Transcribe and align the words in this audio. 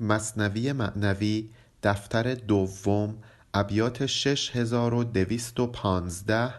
مصنوی 0.00 0.72
معنوی 0.72 1.50
دفتر 1.82 2.34
دوم 2.34 3.18
ابیات 3.54 4.06
شش 4.06 4.56
هزار 4.56 4.94
و 4.94 5.04
دویست 5.04 5.60
و 5.60 5.66
پانزده 5.66 6.54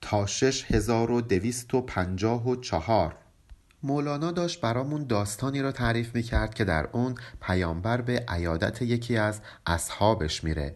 تا 0.00 0.26
شش 0.26 0.64
هزار 0.64 1.10
و 1.10 1.20
دویست 1.20 1.74
و 1.74 1.80
پنجاه 1.80 2.48
و 2.48 2.56
چهار. 2.56 3.16
مولانا 3.82 4.32
داشت 4.32 4.60
برامون 4.60 5.04
داستانی 5.04 5.62
را 5.62 5.72
تعریف 5.72 6.14
می‌کرد 6.14 6.54
که 6.54 6.64
در 6.64 6.88
اون 6.92 7.14
پیامبر 7.40 8.00
به 8.00 8.24
عیادت 8.28 8.82
یکی 8.82 9.16
از 9.16 9.40
اصحابش 9.66 10.44
میره. 10.44 10.74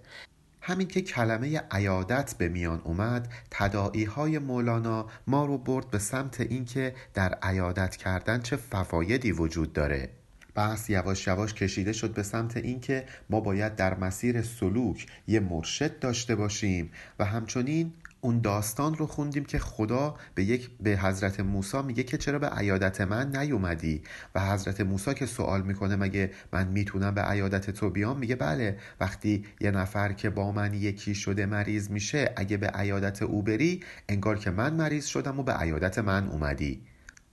همین 0.61 0.89
که 0.89 1.03
کلمه 1.03 1.63
عیادت 1.71 2.35
به 2.39 2.49
میان 2.49 2.81
اومد 2.85 3.33
تدائی 3.51 4.05
های 4.05 4.39
مولانا 4.39 5.07
ما 5.27 5.45
رو 5.45 5.59
برد 5.59 5.91
به 5.91 5.99
سمت 5.99 6.41
اینکه 6.41 6.95
در 7.15 7.39
عیادت 7.43 7.97
کردن 7.97 8.41
چه 8.41 8.57
فوایدی 8.57 9.33
وجود 9.33 9.73
داره. 9.73 10.20
بحث 10.61 10.91
یواش 10.91 11.27
یواش 11.27 11.55
کشیده 11.55 11.93
شد 11.93 12.15
به 12.15 12.23
سمت 12.23 12.57
اینکه 12.57 13.05
ما 13.31 13.41
باید 13.41 13.77
در 13.77 13.99
مسیر 13.99 14.43
سلوک 14.43 15.07
یه 15.27 15.41
مرشد 15.41 15.99
داشته 15.99 16.35
باشیم 16.35 16.91
و 17.19 17.25
همچنین 17.25 17.93
اون 18.21 18.41
داستان 18.41 18.95
رو 18.95 19.07
خوندیم 19.07 19.45
که 19.45 19.59
خدا 19.59 20.15
به 20.35 20.45
یک 20.45 20.71
به 20.81 20.91
حضرت 20.91 21.41
موسی 21.41 21.83
میگه 21.83 22.03
که 22.03 22.19
چرا 22.19 22.39
به 22.39 22.49
عیادت 22.49 23.01
من 23.01 23.37
نیومدی؟ 23.37 24.03
و 24.35 24.41
حضرت 24.41 24.81
موسی 24.81 25.15
که 25.15 25.27
سوال 25.27 25.63
می‌کنه 25.63 25.97
مگه 25.97 26.31
من 26.53 26.69
می‌تونم 26.69 27.15
به 27.15 27.23
عیادت 27.23 27.71
تو 27.71 27.91
بیام؟ 27.91 28.19
میگه 28.19 28.37
بله 28.37 28.79
وقتی 29.01 29.45
یه 29.61 29.71
نفر 29.71 30.13
که 30.13 30.31
با 30.31 30.53
من 30.53 30.75
یکی 30.75 31.15
شده 31.15 31.47
مریض 31.47 31.91
میشه 31.91 32.33
اگه 32.37 32.57
به 32.57 32.67
عیادت 32.67 33.23
او 33.23 33.43
بری 33.43 33.81
انگار 34.09 34.39
که 34.39 34.51
من 34.51 34.75
مریض 34.75 35.07
شدم 35.07 35.41
و 35.41 35.43
به 35.43 35.53
عیادت 35.53 35.99
من 35.99 36.29
اومدی. 36.29 36.81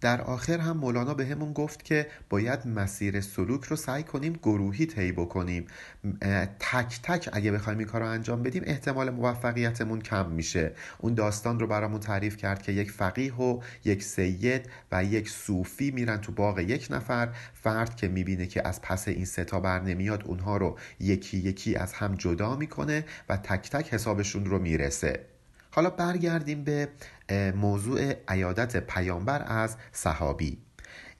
در 0.01 0.21
آخر 0.21 0.59
هم 0.59 0.77
مولانا 0.77 1.13
به 1.13 1.25
همون 1.25 1.53
گفت 1.53 1.83
که 1.83 2.07
باید 2.29 2.67
مسیر 2.67 3.21
سلوک 3.21 3.63
رو 3.63 3.75
سعی 3.75 4.03
کنیم 4.03 4.33
گروهی 4.33 4.85
طی 4.85 5.11
بکنیم. 5.11 5.67
تک 6.59 6.99
تک 7.03 7.29
اگه 7.33 7.51
بخوایم 7.51 7.79
این 7.79 7.87
کار 7.87 8.01
رو 8.01 8.07
انجام 8.07 8.43
بدیم 8.43 8.63
احتمال 8.65 9.09
موفقیتمون 9.09 10.01
کم 10.01 10.29
میشه. 10.29 10.71
اون 10.97 11.13
داستان 11.13 11.59
رو 11.59 11.67
برامون 11.67 11.99
تعریف 11.99 12.37
کرد 12.37 12.61
که 12.61 12.71
یک 12.71 12.91
فقیه 12.91 13.33
و 13.33 13.61
یک 13.85 14.03
سید 14.03 14.69
و 14.91 15.03
یک 15.03 15.29
صوفی 15.29 15.91
میرن 15.91 16.17
تو 16.17 16.31
باغ 16.31 16.59
یک 16.59 16.87
نفر. 16.89 17.29
فرد 17.53 17.95
که 17.95 18.07
می‌بینه 18.07 18.47
که 18.47 18.67
از 18.67 18.81
پس 18.81 19.07
این 19.07 19.25
ستا 19.25 19.59
بر 19.59 19.79
نمیاد 19.79 20.23
اونها 20.25 20.57
رو 20.57 20.77
یکی 20.99 21.37
یکی 21.37 21.75
از 21.75 21.93
هم 21.93 22.15
جدا 22.15 22.55
می‌کنه 22.55 23.05
و 23.29 23.37
تک 23.37 23.69
تک 23.69 23.93
حسابشون 23.93 24.45
رو 24.45 24.59
می‌رسه. 24.59 25.19
حالا 25.71 25.89
برگردیم 25.89 26.63
به 26.63 26.87
موضوع 27.55 28.13
عیادت 28.27 28.77
پیامبر 28.77 29.43
از 29.47 29.75
صحابی. 29.91 30.57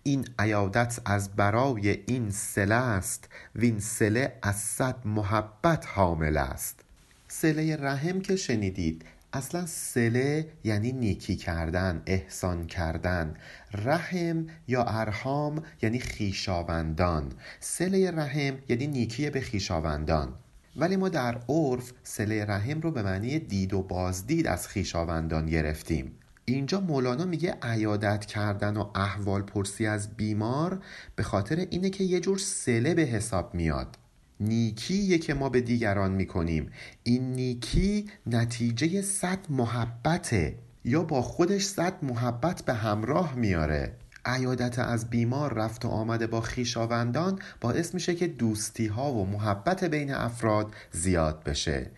این 0.03 0.27
عیادت 0.39 0.99
از 1.05 1.35
برای 1.35 1.89
این 1.89 2.31
سله 2.31 2.75
است 2.75 3.29
وین 3.55 3.79
سله 3.79 4.33
از 4.41 4.55
صد 4.55 4.95
محبت 5.05 5.85
حامل 5.87 6.37
است. 6.37 6.79
سله 7.27 7.75
رحم 7.75 8.21
که 8.21 8.35
شنیدید 8.35 9.05
اصلا 9.33 9.65
سله 9.65 10.47
یعنی 10.63 10.91
نیکی 10.91 11.35
کردن 11.35 12.01
احسان 12.05 12.67
کردن. 12.67 13.33
رحم 13.73 14.47
یا 14.67 14.83
ارهام 14.83 15.63
یعنی 15.81 15.99
خیشاوندان. 15.99 17.31
سله 17.59 18.11
رحم 18.11 18.57
یعنی 18.69 18.87
نیکی 18.87 19.29
به 19.29 19.41
خیشاوندان. 19.41 20.33
ولی 20.77 20.95
ما 20.95 21.09
در 21.09 21.39
عرف 21.49 21.93
سله 22.03 22.45
رحم 22.45 22.81
رو 22.81 22.91
به 22.91 23.01
معنی 23.01 23.39
دید 23.39 23.73
و 23.73 23.81
بازدید 23.81 24.47
از 24.47 24.67
خیشاوندان 24.67 25.45
گرفتیم. 25.45 26.11
اینجا 26.45 26.79
مولانا 26.79 27.25
میگه 27.25 27.55
عیادت 27.61 28.25
کردن 28.25 28.77
و 28.77 28.89
احوال 28.95 29.41
پرسی 29.41 29.85
از 29.85 30.17
بیمار 30.17 30.79
به 31.15 31.23
خاطر 31.23 31.55
اینه 31.55 31.89
که 31.89 32.03
یه 32.03 32.19
جور 32.19 32.37
سله 32.37 32.93
به 32.93 33.01
حساب 33.01 33.55
میاد. 33.55 33.97
نیکیه 34.39 35.17
که 35.17 35.33
ما 35.33 35.49
به 35.49 35.61
دیگران 35.61 36.11
می‌کنیم. 36.11 36.71
این 37.03 37.31
نیکی 37.31 38.05
نتیجه 38.27 39.01
صد 39.01 39.39
محبته 39.49 40.55
یا 40.83 41.03
با 41.03 41.21
خودش 41.21 41.63
صد 41.63 42.03
محبت 42.03 42.61
به 42.61 42.73
همراه 42.73 43.35
میاره. 43.35 43.93
عیادت 44.27 44.79
از 44.79 45.09
بیمار 45.09 45.53
رفت 45.53 45.85
و 45.85 45.87
آمده 45.87 46.27
با 46.27 46.41
خیشاوندان 46.41 47.39
باعث 47.61 47.93
میشه 47.93 48.15
که 48.15 48.27
دوستی 48.27 48.87
ها 48.87 49.13
و 49.13 49.25
محبت 49.25 49.83
بین 49.83 50.13
افراد 50.13 50.73
زیاد 50.91 51.43
بشه. 51.43 51.91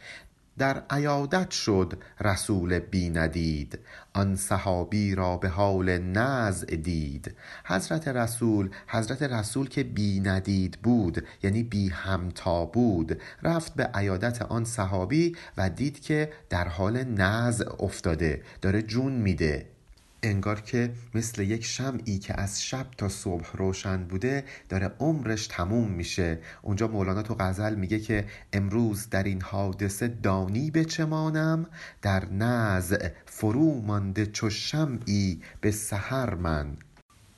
در 0.58 0.84
عیادت 0.90 1.52
شد 1.52 1.94
رسول 2.22 2.80
بی 2.80 3.10
ندید. 3.10 3.80
آن 4.14 4.36
صحابی 4.36 5.16
را 5.16 5.38
به 5.38 5.50
حال 5.50 5.98
نزع 5.98 6.76
دید. 6.76 7.36
حضرت 7.66 8.08
رسول 8.08 8.70
حضرت 8.88 9.24
رسول 9.24 9.70
که 9.70 9.84
بی 9.84 10.20
ندید 10.20 10.78
بود 10.84 11.26
یعنی 11.44 11.64
بی 11.64 11.90
همتا 11.90 12.66
بود 12.66 13.22
رفت 13.44 13.76
به 13.76 13.90
عیادت 13.94 14.42
آن 14.42 14.66
صحابی 14.66 15.36
و 15.58 15.70
دید 15.70 16.00
که 16.00 16.32
در 16.50 16.68
حال 16.68 17.04
نزع 17.04 17.66
افتاده 17.80 18.44
داره 18.62 18.82
جون 18.82 19.14
میده. 19.14 19.79
انگار 20.24 20.62
که 20.62 20.94
مثل 21.16 21.42
یک 21.42 21.66
شمعی 21.66 22.20
که 22.20 22.42
از 22.42 22.64
شب 22.64 22.86
تا 22.98 23.10
صبح 23.10 23.58
روشن 23.58 24.04
بوده 24.04 24.44
داره 24.70 24.92
عمرش 25.00 25.48
تموم 25.48 25.92
میشه. 25.92 26.40
اونجا 26.62 26.88
مولانا 26.88 27.22
تو 27.22 27.36
غزل 27.40 27.76
میگه 27.76 28.00
که 28.00 28.26
امروز 28.54 29.10
در 29.10 29.24
این 29.24 29.42
حادثه 29.42 30.08
دانی 30.08 30.72
به 30.72 30.86
چمانم 30.86 31.66
در 32.02 32.26
نزع 32.26 33.10
فرو 33.26 33.82
مانده 33.82 34.26
چو 34.26 34.50
شمعی 34.50 35.42
به 35.62 35.72
سحر 35.72 36.36
من 36.36 36.78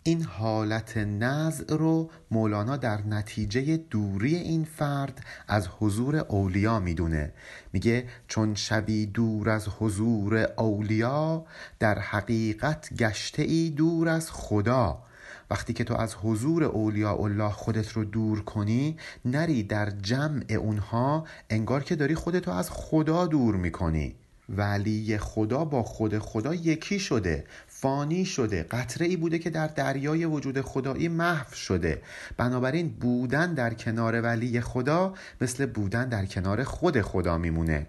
این 0.03 0.23
حالت 0.23 0.97
نزع 0.97 1.75
رو 1.77 2.09
مولانا 2.31 2.77
در 2.77 3.01
نتیجه 3.01 3.77
دوری 3.77 4.35
این 4.35 4.63
فرد 4.63 5.25
از 5.47 5.67
حضور 5.79 6.15
اولیا 6.15 6.79
می‌دونه. 6.79 7.33
میگه 7.73 8.07
چون 8.27 8.55
شوی 8.55 9.05
دور 9.05 9.49
از 9.49 9.67
حضور 9.67 10.47
اولیا 10.57 11.45
در 11.79 11.99
حقیقت 11.99 12.93
گشته 12.93 13.41
ای 13.41 13.69
دور 13.69 14.09
از 14.09 14.31
خدا. 14.31 15.03
وقتی 15.49 15.73
که 15.73 15.83
تو 15.83 15.95
از 15.95 16.15
حضور 16.15 16.63
اولیاء 16.63 17.23
الله 17.23 17.49
خودت 17.49 17.91
رو 17.91 18.03
دور 18.03 18.43
کنی 18.43 18.97
نری 19.25 19.63
در 19.63 19.89
جمع 19.89 20.45
اونها 20.49 21.25
انگار 21.49 21.83
که 21.83 21.95
داری 21.95 22.15
خودتو 22.15 22.51
از 22.51 22.69
خدا 22.71 23.27
دور 23.27 23.55
می‌کنی. 23.55 24.15
ولی 24.49 25.17
خدا 25.17 25.65
با 25.65 25.83
خود 25.83 26.19
خدا 26.19 26.55
یکی 26.55 26.99
شده. 26.99 27.45
فانی 27.81 28.25
شده 28.25 28.63
قطره 28.63 29.07
ای 29.07 29.17
بوده 29.17 29.39
که 29.39 29.49
در 29.49 29.67
دریای 29.67 30.25
وجود 30.25 30.61
خدایی 30.61 31.07
محو 31.07 31.55
شده. 31.55 32.01
بنابراین 32.37 32.89
بودن 32.89 33.53
در 33.53 33.73
کنار 33.73 34.21
ولی 34.21 34.61
خدا 34.61 35.13
مثل 35.41 35.65
بودن 35.65 36.09
در 36.09 36.25
کنار 36.25 36.63
خود 36.63 37.01
خدا 37.01 37.37
میمونه. 37.37 37.87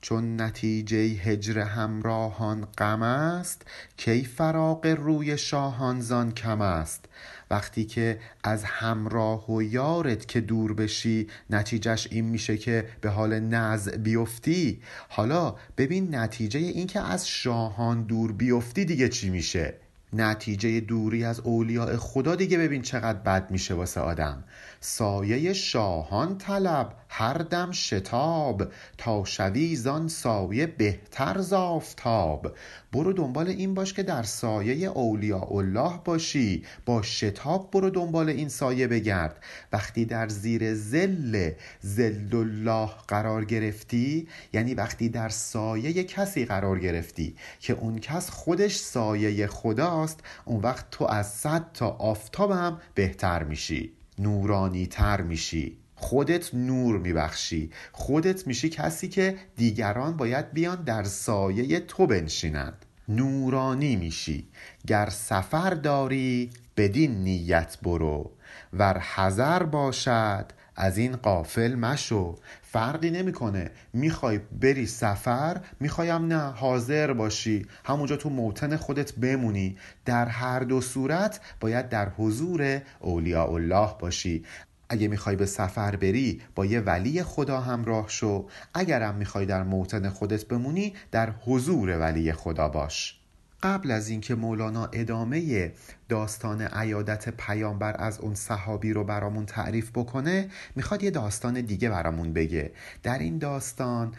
چون 0.00 0.40
نتیجه 0.40 0.98
هجر 0.98 1.58
همراهان 1.58 2.68
غم 2.78 3.02
است 3.02 3.62
کی 3.96 4.24
فراق 4.24 4.86
روی 4.86 5.38
شاهان 5.38 6.00
زان 6.00 6.32
کم 6.32 6.60
است؟ 6.60 7.04
وقتی 7.52 7.84
که 7.84 8.18
از 8.44 8.64
همراه 8.64 9.50
و 9.52 9.62
یارت 9.62 10.28
که 10.28 10.40
دور 10.40 10.74
بشی 10.74 11.26
نتیجهش 11.50 12.08
این 12.10 12.24
میشه 12.24 12.56
که 12.56 12.88
به 13.00 13.10
حال 13.10 13.40
نزع 13.40 13.96
بیفتی. 13.96 14.82
حالا 15.08 15.56
ببین 15.76 16.14
نتیجه 16.14 16.60
این 16.60 16.86
که 16.86 17.00
از 17.00 17.28
شاهان 17.28 18.02
دور 18.02 18.32
بیفتی 18.32 18.84
دیگه 18.84 19.08
چی 19.08 19.30
میشه؟ 19.30 19.74
نتیجه 20.12 20.80
دوری 20.80 21.24
از 21.24 21.40
اولیاء 21.40 21.96
خدا 21.96 22.34
دیگه 22.34 22.58
ببین 22.58 22.82
چقدر 22.82 23.18
بد 23.18 23.50
میشه 23.50 23.74
واسه 23.74 24.00
آدم. 24.00 24.44
سایه 24.84 25.52
شاهان 25.52 26.38
طلب 26.38 26.94
هر 27.08 27.34
دم 27.34 27.72
شتاب. 27.72 28.62
تا 28.98 29.24
شوی 29.24 29.76
زان 29.76 30.08
سایه 30.08 30.66
بهتر 30.66 31.40
زافتاب 31.40 32.56
برو 32.92 33.12
دنبال 33.12 33.48
این 33.48 33.74
باش 33.74 33.92
که 33.92 34.02
در 34.02 34.22
سایه 34.22 34.88
اولیاء 34.88 35.52
الله 35.52 36.00
باشی. 36.04 36.64
با 36.86 37.02
شتاب 37.02 37.70
برو 37.70 37.90
دنبال 37.90 38.28
این 38.28 38.48
سایه 38.48 38.86
بگرد. 38.86 39.44
وقتی 39.72 40.04
در 40.04 40.28
زیر 40.28 40.74
زل 40.74 41.50
زل 41.80 42.36
الله 42.36 42.90
قرار 43.08 43.44
گرفتی 43.44 44.28
یعنی 44.52 44.74
وقتی 44.74 45.08
در 45.08 45.28
سایه 45.28 46.04
کسی 46.04 46.44
قرار 46.44 46.78
گرفتی 46.78 47.36
که 47.60 47.72
اون 47.72 47.98
کس 47.98 48.30
خودش 48.30 48.76
سایه 48.76 49.46
خداست 49.46 50.20
اون 50.44 50.60
وقت 50.60 50.90
تو 50.90 51.04
از 51.04 51.32
صد 51.32 51.72
تا 51.74 51.88
آفتاب 51.88 52.50
هم 52.50 52.80
بهتر 52.94 53.42
میشی. 53.42 54.01
نورانی 54.18 54.86
تر 54.86 55.20
میشی. 55.20 55.78
خودت 55.94 56.54
نور 56.54 56.98
میبخشی. 56.98 57.70
خودت 57.92 58.46
میشی 58.46 58.68
کسی 58.68 59.08
که 59.08 59.36
دیگران 59.56 60.16
باید 60.16 60.52
بیان 60.52 60.82
در 60.82 61.02
سایه 61.04 61.80
تو 61.80 62.06
بنشینند. 62.06 62.86
نورانی 63.08 63.96
میشی. 63.96 64.48
گر 64.86 65.08
سفر 65.08 65.70
داری 65.70 66.50
بدین 66.76 67.24
نیت 67.24 67.78
برو. 67.82 68.30
ور 68.72 68.98
حذر 68.98 69.62
باشد 69.62 70.46
از 70.76 70.98
این 70.98 71.16
قافل 71.16 71.74
مشو. 71.74 72.38
فرقی 72.62 73.10
نمی‌کنه. 73.10 73.70
می‌خوای 73.92 74.40
بری 74.60 74.86
سفر 74.86 75.60
می‌خوایم 75.80 76.26
نه 76.26 76.50
حاضر 76.50 77.12
باشی. 77.12 77.66
همونجا 77.84 78.16
تو 78.16 78.30
موتن 78.30 78.76
خودت 78.76 79.12
بمونی. 79.12 79.76
در 80.04 80.26
هر 80.26 80.60
دو 80.60 80.80
صورت 80.80 81.40
باید 81.60 81.88
در 81.88 82.08
حضور 82.08 82.80
اولیاء 83.00 83.52
الله 83.52 83.88
باشی. 83.98 84.44
اگه 84.88 85.08
می‌خوای 85.08 85.36
به 85.36 85.46
سفر 85.46 85.96
بری 85.96 86.42
با 86.54 86.66
یه 86.66 86.80
ولی 86.80 87.22
خدا 87.22 87.60
همراه 87.60 88.08
شو. 88.08 88.48
اگرم 88.74 89.14
می‌خوای 89.14 89.46
در 89.46 89.62
موطن 89.62 90.08
خودت 90.08 90.44
بمونی 90.44 90.94
در 91.10 91.30
حضور 91.30 91.98
ولی 91.98 92.32
خدا 92.32 92.68
باش. 92.68 93.21
قبل 93.62 93.90
از 93.90 94.08
اینکه 94.08 94.34
مولانا 94.34 94.86
ادامه 94.92 95.72
داستان 96.08 96.62
عیادت 96.62 97.28
پیامبر 97.28 97.96
از 97.98 98.20
اون 98.20 98.34
صحابی 98.34 98.92
رو 98.92 99.04
برامون 99.04 99.46
تعریف 99.46 99.90
بکنه 99.90 100.48
می‌خواد 100.76 101.02
یه 101.02 101.10
داستان 101.10 101.60
دیگه 101.60 101.90
برامون 101.90 102.32
بگه. 102.32 102.72
در 103.02 103.18
این 103.18 103.38
داستان 103.38 104.14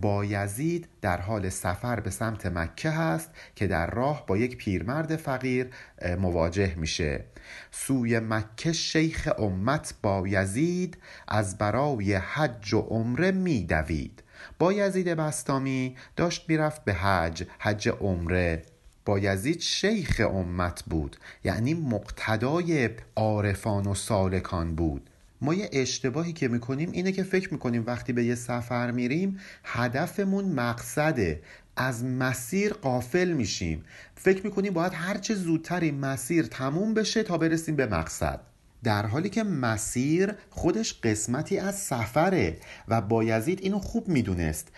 بایزید 0.00 0.88
در 1.00 1.20
حال 1.20 1.48
سفر 1.48 2.00
به 2.00 2.10
سمت 2.10 2.46
مکه 2.46 2.90
هست 2.90 3.30
که 3.56 3.66
در 3.66 3.90
راه 3.90 4.26
با 4.26 4.36
یک 4.36 4.56
پیرمرد 4.56 5.16
فقیر 5.16 5.70
مواجه 6.18 6.74
میشه. 6.74 7.24
سوی 7.70 8.20
مکه 8.20 8.72
شیخ 8.72 9.28
امت 9.38 9.94
بایزید 10.02 10.98
از 11.28 11.58
برای 11.58 12.14
حج 12.14 12.74
و 12.74 12.80
عمره 12.80 13.30
میدوید. 13.30 14.22
با 14.58 14.72
یزید 14.72 15.08
بستامی 15.08 15.96
داشت 16.16 16.48
می‌رفت 16.48 16.84
به 16.84 16.94
حج 16.94 17.44
حج 17.58 17.88
عمره. 17.88 18.62
بایزید 19.04 19.60
شیخ 19.60 20.20
امت 20.30 20.82
بود. 20.84 21.16
یعنی 21.44 21.74
مقتدای 21.74 22.90
عارفان 23.16 23.86
و 23.86 23.94
سالکان 23.94 24.74
بود. 24.74 25.10
ما 25.40 25.54
یه 25.54 25.70
اشتباهی 25.72 26.32
که 26.32 26.48
می‌کنیم 26.48 26.90
اینه 26.92 27.12
که 27.12 27.22
فکر 27.22 27.52
می‌کنیم 27.52 27.84
وقتی 27.86 28.12
به 28.12 28.24
یه 28.24 28.34
سفر 28.34 28.90
میریم 28.90 29.40
هدفمون 29.64 30.44
مقصده. 30.44 31.42
از 31.76 32.04
مسیر 32.04 32.72
قافل 32.72 33.32
میشیم. 33.32 33.84
فکر 34.14 34.44
می‌کنیم 34.44 34.72
باید 34.72 34.92
هرچه 34.94 35.34
زودتر 35.34 35.80
این 35.80 35.98
مسیر 35.98 36.46
تموم 36.46 36.94
بشه 36.94 37.22
تا 37.22 37.38
برسیم 37.38 37.76
به 37.76 37.86
مقصد. 37.86 38.40
در 38.84 39.06
حالی 39.06 39.28
که 39.28 39.42
مسیر 39.42 40.32
خودش 40.50 40.94
قسمتی 41.02 41.58
از 41.58 41.78
سفره 41.78 42.56
و 42.88 43.00
بایزید 43.00 43.60
اینو 43.62 43.78
خوب 43.78 44.08
می‌دونست. 44.08 44.68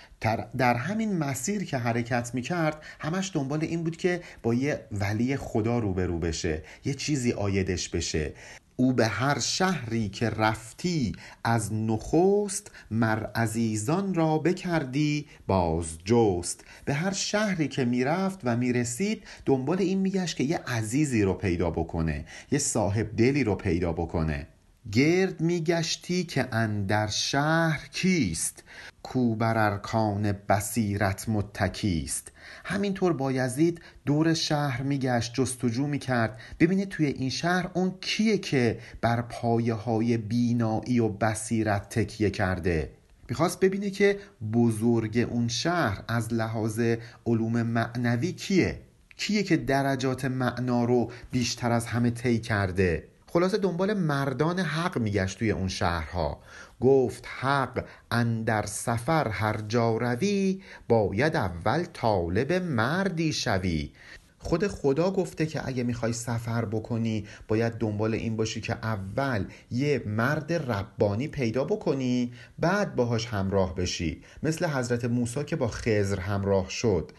در 0.59 0.75
همین 0.75 1.19
مسیر 1.19 1.65
که 1.65 1.79
حرکت 1.79 2.31
می‌کرد 2.35 2.83
همش 3.01 3.31
دنبال 3.35 3.65
این 3.65 3.85
بود 3.85 3.97
که 3.97 4.21
با 4.43 4.55
یه 4.55 4.81
ولی 4.93 5.37
خدا 5.37 5.79
روبرو 5.79 6.19
بشه 6.19 6.63
یه 6.85 6.95
چیزی 6.95 7.33
آیدش 7.33 7.89
بشه. 7.89 8.33
او 8.77 8.93
به 8.93 9.07
هر 9.07 9.39
شهری 9.39 10.09
که 10.09 10.31
رفتی 10.31 11.13
از 11.45 11.73
نخست 11.73 12.71
مر 12.91 13.27
عزیزان 13.35 14.15
را 14.15 14.39
بکردی 14.39 15.27
باز 15.47 15.99
جست 16.05 16.65
به 16.85 16.95
هر 16.95 17.13
شهری 17.13 17.69
که 17.69 17.85
می‌رفت 17.85 18.41
و 18.45 18.57
می‌رسید 18.57 19.23
دنبال 19.45 19.79
این 19.79 19.99
میگشت 19.99 20.37
که 20.37 20.45
یه 20.45 20.59
عزیزی 20.59 21.23
رو 21.23 21.35
پیدا 21.35 21.71
بکنه 21.71 22.25
یه 22.51 22.59
صاحب 22.59 23.17
دلی 23.17 23.45
رو 23.45 23.55
پیدا 23.55 23.93
بکنه. 23.93 24.47
گرد 24.93 25.41
میگشتی 25.41 26.25
که 26.25 26.49
اندر 26.53 27.07
شهر 27.07 27.89
کیست؟ 27.93 28.63
کو 29.03 29.35
بر 29.35 29.59
ارکان 29.59 30.33
بصیرت 30.33 31.29
متکیست؟ 31.29 32.33
همینطور 32.65 33.13
بایزید 33.13 33.81
دور 34.07 34.35
شهر 34.35 34.83
میگشت 34.83 35.35
جستجو 35.35 35.87
می‌کرد. 35.87 36.41
ببینید 36.61 36.89
توی 36.89 37.07
این 37.07 37.31
شهر 37.31 37.71
اون 37.75 37.95
کیه 38.01 38.39
که 38.39 38.79
بر 39.01 39.23
پایه 39.23 39.75
های 39.75 40.17
بینایی 40.17 41.01
و 41.01 41.09
بصیرت 41.09 41.89
تکیه 41.89 42.31
کرده؟ 42.31 42.91
می‌خواست 43.29 43.61
ببینه 43.61 43.91
که 43.91 44.19
بزرگ 44.53 45.29
اون 45.31 45.49
شهر 45.49 46.05
از 46.09 46.33
لحاظ 46.33 46.81
علوم 47.27 47.63
معنوی 47.63 48.33
کیه؟ 48.33 48.81
کیه 49.17 49.43
که 49.43 49.57
درجات 49.57 50.25
معنا 50.25 50.85
رو 50.85 51.11
بیشتر 51.31 51.73
از 51.73 51.87
همه 51.87 52.11
طی 52.11 52.39
کرده؟ 52.39 53.14
خلاصه 53.35 53.59
دنبال 53.59 53.95
مردان 53.95 54.59
حق 54.59 54.99
میگشت 54.99 55.39
توی 55.39 55.51
اون 55.51 55.69
شهرها. 55.69 56.41
گفت 56.81 57.25
حق 57.41 57.85
اندر 58.11 58.67
سفر 58.67 59.29
هر 59.29 59.61
جا 59.69 59.97
روی 59.97 60.63
باید 60.89 61.37
اول 61.37 61.85
طالب 61.85 62.53
مردی 62.53 63.33
شوی. 63.33 63.93
خود 64.39 64.67
خدا 64.67 65.11
گفته 65.11 65.47
که 65.47 65.69
اگه 65.69 65.83
می‌خوای 65.83 66.13
سفر 66.13 66.65
بکنی 66.65 67.27
باید 67.49 67.73
دنبال 67.73 68.15
این 68.15 68.37
باشی 68.37 68.61
که 68.61 68.73
اول 68.73 69.45
یه 69.71 70.03
مرد 70.07 70.53
ربانی 70.53 71.29
پیدا 71.29 71.65
بکنی 71.65 72.33
بعد 72.59 72.97
باهاش 72.97 73.27
همراه 73.27 73.75
بشی. 73.75 74.23
مثل 74.43 74.67
حضرت 74.67 75.05
موسی 75.05 75.45
که 75.45 75.57
با 75.57 75.69
خزر 75.69 76.21
همراه 76.21 76.71
شد. 76.71 77.13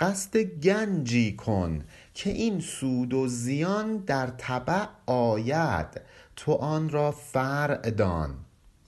قصد 0.00 0.38
گنجی 0.38 1.36
کن. 1.36 1.84
که 2.16 2.30
این 2.30 2.60
سود 2.60 3.14
و 3.14 3.28
زیان 3.28 3.96
در 3.96 4.26
طبع 4.26 4.84
آید. 5.06 6.00
تو 6.36 6.52
آن 6.52 6.88
را 6.88 7.10
فرع 7.12 7.90
دان. 7.90 8.34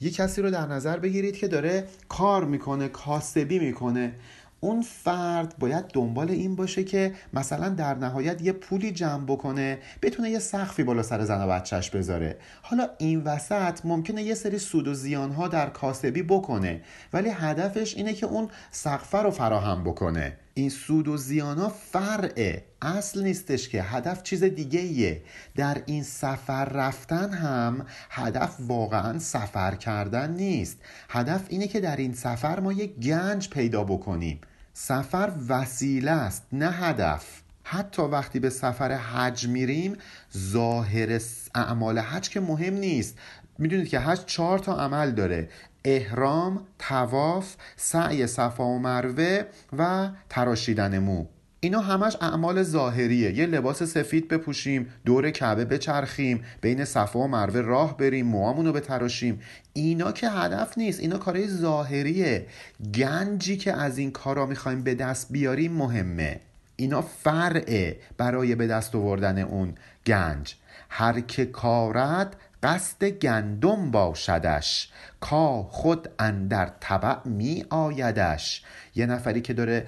یه 0.01 0.11
کسی 0.11 0.43
رو 0.43 0.51
در 0.51 0.67
نظر 0.67 0.99
بگیرید 0.99 1.37
که 1.37 1.49
داره 1.49 1.85
کار 2.09 2.45
می‌کنه 2.45 2.89
کاسبی 2.89 3.59
می‌کنه. 3.59 4.13
اون 4.61 4.83
فرد 4.83 5.55
باید 5.59 5.85
دنبال 5.87 6.31
این 6.31 6.57
باشه 6.57 6.85
که 6.85 7.13
مثلا 7.33 7.69
در 7.69 7.95
نهایت 7.95 8.43
یه 8.43 8.53
پولی 8.53 8.93
جمع 8.93 9.25
بکنه 9.25 9.79
بتونه 10.03 10.31
یه 10.31 10.39
سخفی 10.39 10.85
بالا 10.85 11.03
سر 11.03 11.25
زن 11.25 11.43
و 11.43 11.49
بچهش 11.49 11.91
بذاره. 11.91 12.39
حالا 12.63 12.89
این 12.99 13.23
وسط 13.23 13.79
ممکنه 13.85 14.23
یه 14.23 14.35
سری 14.35 14.59
سود 14.59 14.89
و 14.89 14.95
زیانها 14.95 15.49
در 15.49 15.67
کاسبی 15.67 16.23
بکنه 16.23 16.81
ولی 17.13 17.29
هدفش 17.29 17.97
اینه 17.97 18.13
که 18.13 18.27
اون 18.27 18.49
سقفه 18.71 19.19
رو 19.19 19.31
فراهم 19.31 19.85
بکنه. 19.85 20.37
این 20.59 20.71
سود 20.71 21.09
و 21.09 21.17
زیانا 21.17 21.69
فرعه. 21.69 22.65
اصل 22.83 23.23
نیستش 23.23 23.69
که. 23.69 23.83
هدف 23.83 24.23
چیز 24.23 24.45
دیگه 24.45 24.81
ایه 24.81 25.23
در 25.57 25.83
این 25.87 26.03
سفر 26.03 26.65
رفتن 26.65 27.31
هم 27.31 27.87
هدف 28.11 28.57
واقعا 28.61 29.19
سفر 29.19 29.75
کردن 29.75 30.31
نیست. 30.31 30.77
هدف 31.09 31.45
اینه 31.49 31.69
که 31.69 31.81
در 31.81 31.97
این 31.97 32.15
سفر 32.15 32.61
ما 32.61 32.73
یک 32.73 32.95
گنج 32.95 33.49
پیدا 33.49 33.85
بکنیم. 33.85 34.41
سفر 34.73 35.33
وسیله 35.49 36.11
است 36.11 36.43
نه 36.53 36.71
هدف. 36.71 37.25
حتی 37.63 38.03
وقتی 38.03 38.39
به 38.39 38.51
سفر 38.51 38.93
حج 38.93 39.47
میریم 39.47 39.97
ظاهر 40.37 41.21
اعمال 41.55 41.99
حج 41.99 42.29
که 42.29 42.41
مهم 42.41 42.75
نیست. 42.75 43.19
می‌دونید 43.59 43.89
که 43.89 43.99
حج 43.99 44.25
چهار 44.25 44.59
تا 44.59 44.77
عمل 44.77 45.11
داره. 45.11 45.49
احرام، 45.85 46.61
تواف، 46.79 47.55
سعی 47.77 48.27
صفا 48.27 48.65
و 48.65 48.79
مروه 48.79 49.43
و 49.79 50.09
تراشیدن 50.29 50.99
مو. 50.99 51.27
اینا 51.61 51.81
همش 51.81 52.17
اعمال 52.21 52.63
ظاهریه. 52.63 53.33
یه 53.33 53.47
لباس 53.47 53.83
سفید 53.83 54.29
بپوشیم 54.29 54.87
دور 55.05 55.31
کعبه 55.31 55.65
بچرخیم 55.65 56.45
بین 56.61 56.85
صفا 56.85 57.19
و 57.19 57.29
مروه 57.29 57.61
راه 57.61 57.97
بریم 57.97 58.27
موامون 58.27 58.67
رو 58.67 58.73
بتراشیم. 58.73 59.41
اینا 59.73 60.13
که 60.13 60.31
هدف 60.31 60.79
نیست 60.79 61.01
اینا 61.01 61.19
کارهای 61.19 61.49
ظاهریه. 61.49 62.47
گنجی 62.95 63.57
که 63.57 63.73
از 63.73 63.99
این 63.99 64.11
کارا 64.11 64.47
می‌خوایم 64.47 64.83
به 64.83 64.95
دست 64.95 65.33
بیاریم 65.33 65.73
مهمه. 65.73 66.41
اینا 66.77 67.03
فرعه 67.03 67.97
برای 68.17 68.55
به 68.55 68.67
دست 68.67 68.95
آوردن 68.95 69.39
اون 69.39 69.75
گنج. 70.07 70.55
هر 70.91 71.21
که 71.21 71.47
کارد 71.47 72.37
قصد 72.63 73.05
گندم 73.05 73.91
باشدش 73.91 74.89
کا 75.21 75.63
خود 75.63 76.09
اندر 76.19 76.71
طبع 76.81 77.29
می 77.29 77.65
آیدش. 77.71 78.63
یه 78.95 79.07
نفری 79.07 79.41
که 79.41 79.53
داره 79.53 79.87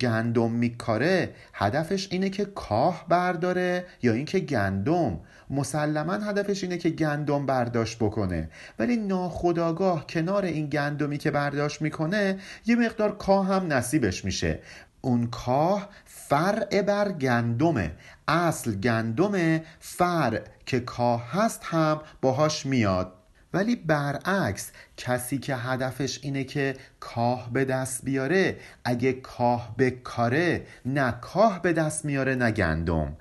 گندم 0.00 0.50
میکاره 0.50 1.34
هدفش 1.54 2.08
اینه 2.10 2.30
که 2.30 2.44
کاه 2.44 3.04
برداره 3.08 3.84
یا 4.02 4.12
اینکه 4.12 4.40
گندم. 4.40 5.20
مسلما 5.50 6.12
هدفش 6.12 6.62
اینه 6.62 6.78
که 6.78 6.90
گندم 6.90 7.46
برداشت 7.46 7.98
بکنه. 7.98 8.50
ولی 8.78 8.96
ناخداگاه 8.96 10.06
کنار 10.06 10.44
این 10.44 10.66
گندمی 10.66 11.18
که 11.18 11.30
برداشت 11.30 11.82
می‌کنه 11.82 12.38
یه 12.66 12.76
مقدار 12.76 13.16
کاه 13.16 13.46
هم 13.46 13.72
نصیبش 13.72 14.24
میشه. 14.24 14.58
اون 15.04 15.26
کاه 15.26 15.88
فرع 16.04 16.82
بر 16.82 17.12
گندمه 17.12 17.92
اصل 18.28 18.74
گندمه 18.74 19.64
فرع 19.80 20.42
که 20.66 20.80
کاه 20.80 21.30
هست 21.30 21.60
هم 21.64 22.00
باهاش 22.20 22.66
میاد. 22.66 23.12
ولی 23.54 23.76
برعکس 23.76 24.70
کسی 24.96 25.38
که 25.38 25.56
هدفش 25.56 26.20
اینه 26.22 26.44
که 26.44 26.76
کاه 27.00 27.52
به 27.52 27.64
دست 27.64 28.04
بیاره 28.04 28.56
اگه 28.84 29.12
کاه 29.12 29.74
بکاره 29.78 30.66
نه 30.86 31.12
کاه 31.20 31.62
به 31.62 31.72
دست 31.72 32.04
میاره 32.04 32.34
نه 32.34 32.50
گندم. 32.50 33.16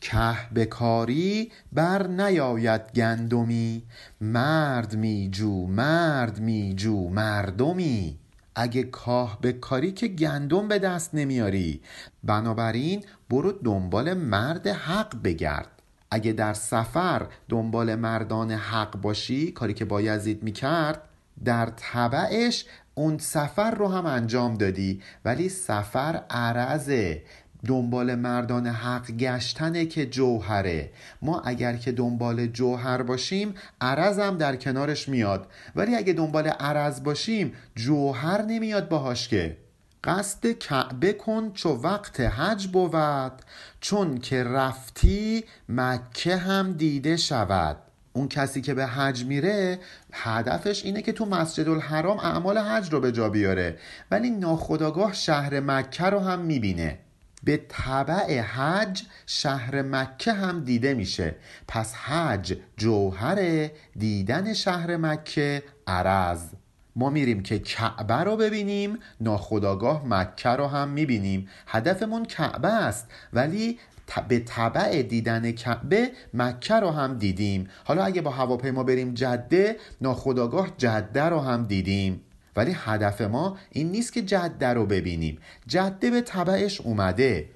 که 0.00 0.36
بکاری 0.54 1.52
بر 1.72 2.06
نیاید 2.06 2.92
گندمی. 2.92 3.82
مرد 4.20 4.96
میجو 4.96 5.66
مرد 5.66 6.40
میجو 6.40 7.08
مردمی. 7.08 8.18
اگه 8.60 8.82
کاه 8.82 9.40
بکاری 9.40 9.92
که 9.92 10.08
گندم 10.08 10.68
به 10.68 10.78
دست 10.78 11.14
نمیاری. 11.14 11.80
بنابراین 12.24 13.04
برو 13.30 13.52
دنبال 13.52 14.14
مرد 14.14 14.66
حق 14.66 15.22
بگرد. 15.22 15.68
اگه 16.10 16.32
در 16.32 16.54
سفر 16.54 17.26
دنبال 17.48 17.94
مردان 17.94 18.50
حق 18.50 18.96
باشی 18.96 19.52
کاری 19.52 19.74
که 19.74 19.84
بایزید 19.84 20.42
می‌کرد 20.42 21.02
در 21.44 21.66
طبعش 21.76 22.64
اون 22.94 23.18
سفر 23.18 23.70
رو 23.70 23.88
هم 23.88 24.06
انجام 24.06 24.54
دادی. 24.54 25.02
ولی 25.24 25.48
سفر 25.48 26.22
عرضه. 26.30 27.22
دنبال 27.66 28.14
مردان 28.14 28.66
حق 28.66 29.10
گشتنه 29.10 29.86
که 29.86 30.06
جوهره. 30.06 30.90
ما 31.22 31.40
اگر 31.40 31.76
که 31.76 31.92
دنبال 31.92 32.46
جوهر 32.46 33.02
باشیم 33.02 33.54
عرض 33.80 34.18
هم 34.18 34.36
در 34.36 34.56
کنارش 34.56 35.08
میاد. 35.08 35.46
ولی 35.76 35.96
اگه 35.96 36.12
دنبال 36.12 36.48
عرض 36.48 37.02
باشیم 37.02 37.52
جوهر 37.74 38.42
نمیاد 38.42 38.88
باهاش 38.88 39.28
که. 39.28 39.56
قصد 40.04 40.46
کعبه 40.58 41.12
کن 41.12 41.52
چو 41.52 41.68
وقت 41.68 42.20
حج 42.20 42.66
بود. 42.66 43.32
چون 43.80 44.18
که 44.18 44.44
رفتی 44.44 45.44
مکه 45.68 46.36
هم 46.36 46.72
دیده 46.72 47.16
شود. 47.16 47.76
اون 48.12 48.28
کسی 48.28 48.60
که 48.60 48.74
به 48.74 48.86
حج 48.86 49.24
میره 49.24 49.78
هدفش 50.12 50.84
اینه 50.84 51.02
که 51.02 51.12
تو 51.12 51.26
مسجد 51.26 51.68
الحرام 51.68 52.18
اعمال 52.18 52.58
حج 52.58 52.92
رو 52.92 53.00
به 53.00 53.12
جا 53.12 53.28
بیاره. 53.28 53.78
ولی 54.10 54.30
ناخداگاه 54.30 55.12
شهر 55.12 55.60
مکه 55.60 56.04
رو 56.04 56.18
هم 56.18 56.40
می‌بینه. 56.40 56.98
به 57.44 57.60
طبع 57.68 58.40
حج 58.40 59.02
شهر 59.26 59.82
مکه 59.82 60.32
هم 60.32 60.64
دیده 60.64 60.94
میشه. 60.94 61.34
پس 61.68 61.94
حج 61.94 62.56
جوهر 62.76 63.68
دیدن 63.96 64.54
شهر 64.54 64.96
مکه 64.96 65.62
عرض. 65.86 66.40
ما 66.96 67.10
میریم 67.10 67.42
که 67.42 67.58
کعبه 67.58 68.14
رو 68.14 68.36
ببینیم 68.36 68.98
ناخداگاه 69.20 70.06
مکه 70.06 70.48
رو 70.48 70.66
هم 70.66 70.88
می‌بینیم. 70.88 71.48
هدفمون 71.66 72.24
کعبه 72.24 72.68
است 72.68 73.06
ولی 73.32 73.78
به 74.28 74.38
طبع 74.38 75.02
دیدن 75.02 75.52
کعبه 75.52 76.10
مکه 76.34 76.74
رو 76.74 76.90
هم 76.90 77.18
دیدیم. 77.18 77.68
حالا 77.84 78.04
اگه 78.04 78.22
با 78.22 78.30
هواپیما 78.30 78.84
بریم 78.84 79.14
جده 79.14 79.76
ناخداگاه 80.00 80.68
جده 80.78 81.22
رو 81.22 81.40
هم 81.40 81.64
دیدیم. 81.64 82.20
ولی 82.58 82.76
هدف 82.78 83.20
ما 83.20 83.56
این 83.70 83.90
نیست 83.90 84.12
که 84.12 84.22
جده 84.22 84.68
رو 84.68 84.86
ببینیم. 84.86 85.38
جده 85.66 86.10
به 86.10 86.20
طبعش 86.20 86.80
اومده. 86.80 87.48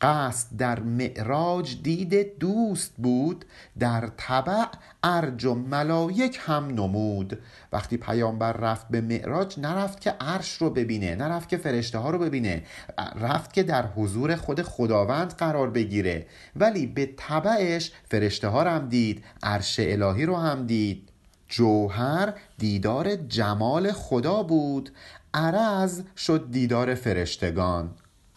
قصد 0.00 0.56
در 0.58 0.80
معراج 0.80 1.82
دید 1.82 2.38
دوست 2.38 2.92
بود 2.96 3.44
در 3.78 4.08
طبع 4.16 4.64
ارج 5.02 5.44
و 5.44 5.54
ملایک 5.54 6.38
هم 6.42 6.66
نمود. 6.66 7.38
وقتی 7.72 7.96
پیامبر 7.96 8.52
رفت 8.52 8.88
به 8.88 9.00
معراج 9.00 9.58
نرفت 9.58 10.00
که 10.00 10.10
عرش 10.10 10.52
رو 10.52 10.70
ببینه 10.70 11.14
نرفت 11.14 11.48
که 11.48 11.56
فرشته 11.56 11.98
ها 11.98 12.10
رو 12.10 12.18
ببینه 12.18 12.62
رفت 13.20 13.52
که 13.52 13.62
در 13.62 13.86
حضور 13.86 14.36
خود 14.36 14.62
خداوند 14.62 15.32
قرار 15.32 15.70
بگیره. 15.70 16.26
ولی 16.56 16.86
به 16.86 17.06
طبعش 17.16 17.92
فرشته 18.10 18.48
ها 18.48 18.62
رو 18.62 18.70
هم 18.70 18.88
دید 18.88 19.24
عرش 19.42 19.80
الهی 19.80 20.26
رو 20.26 20.36
هم 20.36 20.66
دید. 20.66 21.07
جوهر 21.48 22.34
دیدار 22.58 23.16
جمال 23.16 23.92
خدا 23.92 24.42
بود 24.42 24.90
عرض 25.34 26.02
شد 26.16 26.50
دیدار 26.50 26.94
فرشتگان. 26.94 27.90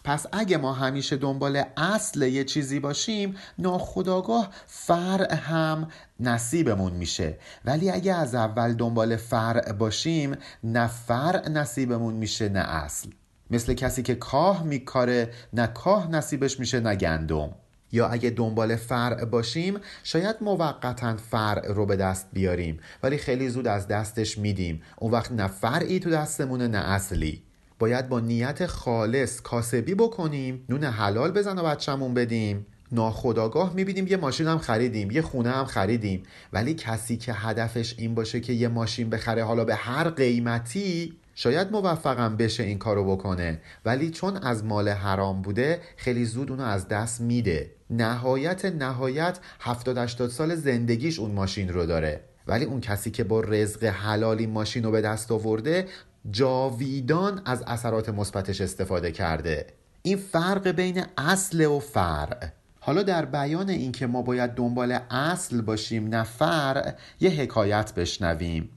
پس 0.03 0.25
اگه 0.31 0.57
ما 0.57 0.73
همیشه 0.73 1.17
دنبال 1.17 1.63
اصل 1.77 2.21
یه 2.21 2.43
چیزی 2.43 2.79
باشیم 2.79 3.35
ناخداگاه 3.59 4.49
فرع 4.67 5.35
هم 5.35 5.87
نصیبمون 6.19 6.93
میشه. 6.93 7.37
ولی 7.65 7.89
اگه 7.89 8.13
از 8.13 8.35
اول 8.35 8.73
دنبال 8.73 9.15
فرع 9.15 9.71
باشیم 9.71 10.37
نه 10.63 10.87
فرع 10.87 11.49
نصیبمون 11.49 12.13
میشه 12.13 12.49
نه 12.49 12.59
اصل. 12.59 13.09
مثل 13.49 13.73
کسی 13.73 14.03
که 14.03 14.15
کاه 14.15 14.63
میکاره 14.63 15.33
نه 15.53 15.67
کاه 15.67 16.11
نصیبش 16.11 16.59
میشه 16.59 16.79
نه 16.79 16.95
گندم. 16.95 17.49
یا 17.91 18.07
اگه 18.07 18.29
دنبال 18.29 18.75
فرع 18.75 19.25
باشیم 19.25 19.77
شاید 20.03 20.35
موقتا 20.41 21.17
فرع 21.17 21.71
رو 21.71 21.85
به 21.85 21.95
دست 21.95 22.27
بیاریم. 22.33 22.79
ولی 23.03 23.17
خیلی 23.17 23.49
زود 23.49 23.67
از 23.67 23.87
دستش 23.87 24.37
میدیم. 24.37 24.81
اون 24.97 25.11
وقت 25.11 25.31
نه 25.31 25.47
فرعی 25.47 25.99
تو 25.99 26.09
دستمونه 26.09 26.67
نه 26.67 26.77
اصلی. 26.77 27.41
باید 27.79 28.09
با 28.09 28.19
نیت 28.19 28.65
خالص 28.65 29.41
کاسبی 29.41 29.95
بکنیم 29.95 30.65
نون 30.69 30.83
حلال 30.83 31.31
بزن 31.31 31.59
و 31.59 31.63
بچهمون 31.63 32.13
بدیم. 32.13 32.65
ناخداگاه 32.91 33.73
می‌بینیم 33.73 34.07
یه 34.07 34.17
ماشین 34.17 34.47
هم 34.47 34.57
خریدیم 34.57 35.11
یه 35.11 35.21
خونه 35.21 35.51
هم 35.51 35.65
خریدیم. 35.65 36.23
ولی 36.53 36.73
کسی 36.73 37.17
که 37.17 37.33
هدفش 37.33 37.95
این 37.97 38.15
باشه 38.15 38.39
که 38.39 38.53
یه 38.53 38.67
ماشین 38.67 39.09
بخره 39.09 39.43
حالا 39.43 39.65
به 39.65 39.75
هر 39.75 40.09
قیمتی 40.09 41.13
شاید 41.35 41.71
موفقم 41.71 42.37
بشه 42.37 42.63
این 42.63 42.77
کارو 42.77 43.15
بکنه 43.15 43.61
ولی 43.85 44.09
چون 44.09 44.37
از 44.37 44.65
مال 44.65 44.89
حرام 44.89 45.41
بوده 45.41 45.81
خیلی 45.97 46.25
زود 46.25 46.49
اونو 46.49 46.63
از 46.63 46.87
دست 46.87 47.21
میده. 47.21 47.71
نهایت 47.89 48.65
نهایت 48.65 49.39
70 49.59 49.97
80 49.97 50.29
سال 50.29 50.55
زندگیش 50.55 51.19
اون 51.19 51.31
ماشین 51.31 51.69
رو 51.69 51.85
داره. 51.85 52.23
ولی 52.47 52.65
اون 52.65 52.81
کسی 52.81 53.11
که 53.11 53.23
با 53.23 53.39
رزق 53.39 53.83
حلالی 53.83 54.47
ماشین 54.47 54.83
رو 54.83 54.91
به 54.91 55.01
دست 55.01 55.31
آورده 55.31 55.87
جاویدان 56.31 57.41
از 57.45 57.63
اثرات 57.67 58.09
مثبتش 58.09 58.61
استفاده 58.61 59.11
کرده. 59.11 59.67
این 60.01 60.17
فرق 60.17 60.67
بین 60.67 61.05
اصل 61.17 61.65
و 61.65 61.79
فرع. 61.79 62.51
حالا 62.79 63.03
در 63.03 63.25
بیان 63.25 63.69
اینکه 63.69 64.07
ما 64.07 64.21
باید 64.21 64.51
دنبال 64.51 64.99
اصل 65.09 65.61
باشیم 65.61 66.07
نه 66.07 66.23
فرع 66.23 66.93
یه 67.19 67.29
حکایت 67.29 67.93
بشنویم. 67.93 68.69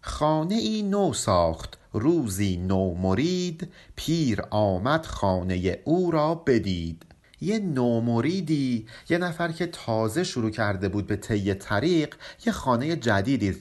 خانه 0.00 0.54
ای 0.54 0.82
نو 0.82 1.12
ساخت. 1.12 1.78
روزی 1.94 2.56
نو 2.56 2.94
مرید 2.94 3.68
پیر 3.96 4.42
آمد 4.50 5.06
خانه 5.06 5.78
او 5.84 6.10
را 6.10 6.34
بدید. 6.34 7.02
یه 7.40 7.58
نومریدی 7.58 8.86
یه 9.08 9.18
نفر 9.18 9.52
که 9.52 9.66
تازه 9.66 10.24
شروع 10.24 10.50
کرده 10.50 10.88
بود 10.88 11.06
به 11.06 11.16
طی 11.16 11.54
طریق 11.54 12.14
یه 12.46 12.52
خانه 12.52 12.96
جدیدی 12.96 13.56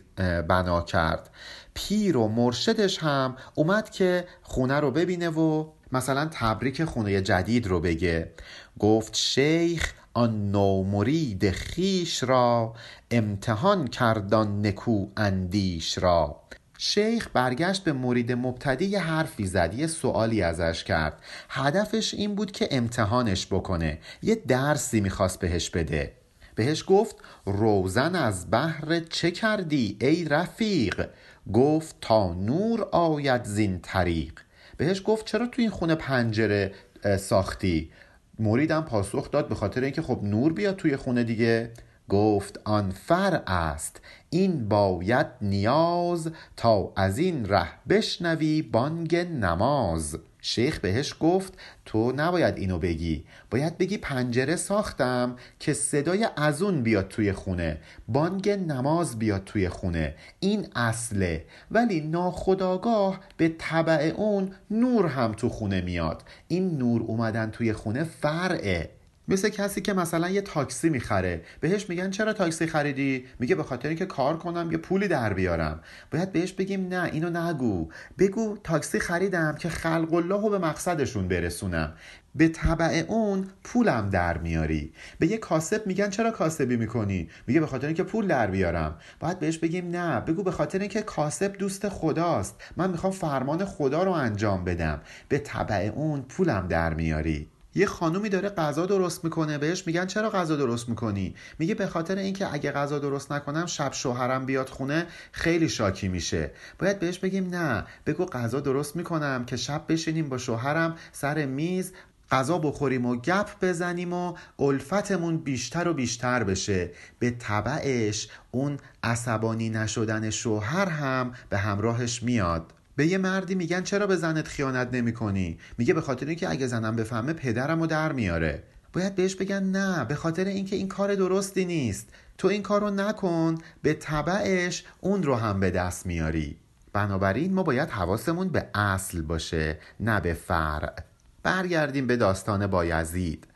بنا 0.47 0.81
کرد. 0.81 1.29
پیر 1.73 2.17
و 2.17 2.27
مرشدش 2.27 2.97
هم 2.99 3.37
اومد 3.55 3.89
که 3.89 4.27
خونه 4.41 4.79
رو 4.79 4.91
ببینه 4.91 5.29
و 5.29 5.65
مثلا 5.91 6.29
تبریک 6.31 6.83
خونه 6.83 7.21
جدید 7.21 7.67
رو 7.67 7.79
بگه. 7.79 8.31
گفت 8.79 9.15
شیخ 9.15 9.93
آن 10.13 10.51
نومرید 10.51 11.51
خیش 11.51 12.23
را 12.23 12.73
امتحان 13.11 13.87
کردان 13.87 14.67
نکو 14.67 15.07
اندیش 15.17 15.97
را. 15.97 16.41
شیخ 16.77 17.27
برگشت 17.33 17.83
به 17.83 17.93
مرید 17.93 18.31
مبتدی 18.31 18.85
یه 18.85 18.99
حرفی 18.99 19.47
زد 19.47 19.73
یه 19.73 19.87
سوالی 19.87 20.41
ازش 20.41 20.83
کرد. 20.83 21.21
هدفش 21.49 22.13
این 22.13 22.35
بود 22.35 22.51
که 22.51 22.67
امتحانش 22.71 23.47
بکنه. 23.47 23.99
یه 24.21 24.35
درسی 24.35 25.01
می‌خواست 25.01 25.39
بهش 25.39 25.69
بده. 25.69 26.11
بهش 26.55 26.83
گفت 26.87 27.15
روزن 27.45 28.15
از 28.15 28.51
بحر 28.51 28.99
چه 28.99 29.31
کردی 29.31 29.97
ای 30.01 30.25
رفیق؟ 30.25 31.09
گفت 31.53 31.95
تا 32.01 32.33
نور 32.33 32.81
آید 32.91 33.43
زین 33.43 33.79
طریق. 33.79 34.39
بهش 34.77 35.01
گفت 35.05 35.25
چرا 35.25 35.47
تو 35.47 35.61
این 35.61 35.71
خونه 35.71 35.95
پنجره 35.95 36.71
ساختی؟ 37.19 37.91
مریدم 38.39 38.81
پاسخ 38.81 39.31
داد 39.31 39.49
به 39.49 39.55
خاطر 39.55 39.81
اینکه 39.81 40.01
خب 40.01 40.19
نور 40.23 40.53
بیاد 40.53 40.75
توی 40.75 40.95
خونه 40.95 41.23
دیگه. 41.23 41.71
گفت 42.13 42.59
آن 42.63 42.91
فر 42.91 43.41
است. 43.47 44.01
این 44.29 44.69
باید 44.69 45.27
نیاز 45.41 46.31
تا 46.57 46.93
از 46.95 47.17
این 47.17 47.45
ره 47.45 47.67
بشنوی 47.89 48.61
بانگ 48.61 49.15
نماز. 49.15 50.17
شیخ 50.41 50.79
بهش 50.79 51.15
گفت 51.19 51.53
تو 51.85 52.13
نباید 52.15 52.57
اینو 52.57 52.79
بگی. 52.79 53.23
باید 53.51 53.77
بگی 53.77 53.97
پنجره 53.97 54.55
ساختم 54.55 55.35
که 55.59 55.73
صدای 55.73 56.27
ازون 56.37 56.83
بیاد 56.83 57.07
توی 57.07 57.33
خونه. 57.33 57.77
بانگ 58.07 58.49
نماز 58.49 59.19
بیاد 59.19 59.43
توی 59.43 59.69
خونه. 59.69 60.15
این 60.39 60.67
اصله. 60.75 61.45
ولی 61.71 62.01
ناخداگاه 62.01 63.19
به 63.37 63.55
طبع 63.57 64.13
اون 64.15 64.51
نور 64.71 65.05
هم 65.05 65.31
تو 65.31 65.49
خونه 65.49 65.81
میاد. 65.81 66.23
این 66.47 66.77
نور 66.77 67.01
اومدن 67.01 67.51
توی 67.51 67.73
خونه 67.73 68.03
فرعه. 68.03 68.89
مثل 69.27 69.49
کسی 69.49 69.81
که 69.81 69.93
مثلا 69.93 70.29
یه 70.29 70.41
تاکسی 70.41 70.89
می‌خره. 70.89 71.41
بهش 71.59 71.89
میگن 71.89 72.09
چرا 72.09 72.33
تاکسی 72.33 72.67
خریدی؟ 72.67 73.25
میگه 73.39 73.55
به 73.55 73.63
خاطر 73.63 73.87
اینکه 73.87 74.05
کار 74.05 74.37
کنم 74.37 74.71
یه 74.71 74.77
پولی 74.77 75.07
در 75.07 75.33
بیارم. 75.33 75.79
باید 76.11 76.31
بهش 76.31 76.51
بگیم 76.53 76.87
نه 76.87 77.03
اینو 77.03 77.29
نگو. 77.29 77.89
بگو 78.17 78.57
تاکسی 78.63 78.99
خریدم 78.99 79.55
که 79.59 79.69
خلق 79.69 80.13
الله 80.13 80.41
رو 80.41 80.49
به 80.49 80.57
مقصدشون 80.57 81.27
برسونم. 81.27 81.93
به 82.35 82.47
طبع 82.47 83.03
اون 83.07 83.47
پولم 83.63 84.09
در 84.09 84.37
میاری. 84.37 84.93
به 85.19 85.27
یه 85.27 85.37
کاسب 85.37 85.87
میگن 85.87 86.09
چرا 86.09 86.31
کاسبی 86.31 86.77
می‌کنی؟ 86.77 87.29
میگه 87.47 87.59
به 87.59 87.67
خاطر 87.67 87.87
اینکه 87.87 88.03
پول 88.03 88.27
در 88.27 88.47
بیارم. 88.47 88.97
باید 89.19 89.39
بهش 89.39 89.57
بگیم 89.57 89.89
نه. 89.89 90.19
بگو 90.19 90.43
به 90.43 90.51
خاطر 90.51 90.79
اینکه 90.79 91.01
کاسب 91.01 91.53
دوست 91.57 91.89
خداست. 91.89 92.61
من 92.77 92.89
می‌خوام 92.89 93.13
فرمان 93.13 93.65
خدا 93.65 94.03
رو 94.03 94.11
انجام 94.11 94.63
بدم. 94.63 95.01
به 95.29 95.37
طبع 95.37 95.91
اون 95.95 96.21
پولم 96.21 96.67
در 96.67 96.93
میاری. 96.93 97.52
یه 97.75 97.85
خانومی 97.85 98.29
داره 98.29 98.49
غذا 98.49 98.85
درست 98.85 99.23
می‌کنه 99.23 99.57
بهش 99.57 99.87
میگن 99.87 100.05
چرا 100.05 100.29
غذا 100.29 100.55
درست 100.55 100.89
می‌کنی؟ 100.89 101.35
میگه 101.59 101.75
به 101.75 101.87
خاطر 101.87 102.17
اینکه 102.17 102.53
اگه 102.53 102.71
غذا 102.71 102.99
درست 102.99 103.31
نکنم 103.31 103.65
شب 103.65 103.93
شوهرم 103.93 104.45
بیاد 104.45 104.69
خونه 104.69 105.07
خیلی 105.31 105.69
شاکی 105.69 106.07
میشه. 106.07 106.51
باید 106.79 106.99
بهش 106.99 107.19
بگیم 107.19 107.49
نه 107.49 107.85
بگو 108.05 108.25
غذا 108.25 108.59
درست 108.59 108.95
می‌کنم 108.95 109.45
که 109.45 109.57
شب 109.57 109.85
بشینیم 109.89 110.29
با 110.29 110.37
شوهرم 110.37 110.95
سر 111.11 111.45
میز 111.45 111.91
غذا 112.31 112.57
بخوریم 112.57 113.05
و 113.05 113.15
گپ 113.15 113.49
بزنیم 113.61 114.13
و 114.13 114.35
الفتمون 114.59 115.37
بیشتر 115.37 115.87
و 115.87 115.93
بیشتر 115.93 116.43
بشه. 116.43 116.91
به 117.19 117.31
طبعش 117.31 118.27
اون 118.51 118.77
عصبانی 119.03 119.69
نشدن 119.69 120.29
شوهر 120.29 120.85
هم 120.85 121.33
به 121.49 121.57
همراهش 121.57 122.23
میاد. 122.23 122.73
به 122.95 123.07
یه 123.07 123.17
مردی 123.17 123.55
میگن 123.55 123.81
چرا 123.81 124.07
به 124.07 124.15
زنت 124.15 124.47
خیانت 124.47 124.89
نمی 124.91 125.13
کنی؟ 125.13 125.57
میگه 125.77 125.93
به 125.93 126.01
خاطر 126.01 126.25
اینکه 126.25 126.49
اگه 126.49 126.67
زنم 126.67 126.95
بفهمه 126.95 127.33
پدرم 127.33 127.79
رو 127.79 127.87
در 127.87 128.11
میاره. 128.11 128.63
باید 128.93 129.15
بهش 129.15 129.35
بگن 129.35 129.63
نه 129.63 130.05
به 130.05 130.15
خاطر 130.15 130.45
اینکه 130.45 130.75
این 130.75 130.87
کار 130.87 131.15
درستی 131.15 131.65
نیست. 131.65 132.09
تو 132.37 132.47
این 132.47 132.63
کار 132.63 132.81
رو 132.81 132.89
نکن 132.89 133.57
به 133.81 133.93
طبعش 133.93 134.85
اون 135.01 135.23
رو 135.23 135.35
هم 135.35 135.59
به 135.59 135.71
دست 135.71 136.05
میاری. 136.05 136.57
بنابراین 136.93 137.53
ما 137.53 137.63
باید 137.63 137.89
حواسمون 137.89 138.49
به 138.49 138.69
اصل 138.73 139.21
باشه 139.21 139.79
نه 139.99 140.19
به 140.19 140.33
فرع. 140.33 140.95
برگردیم 141.43 142.07
به 142.07 142.17
داستان 142.17 142.67
بایزید 142.67 143.47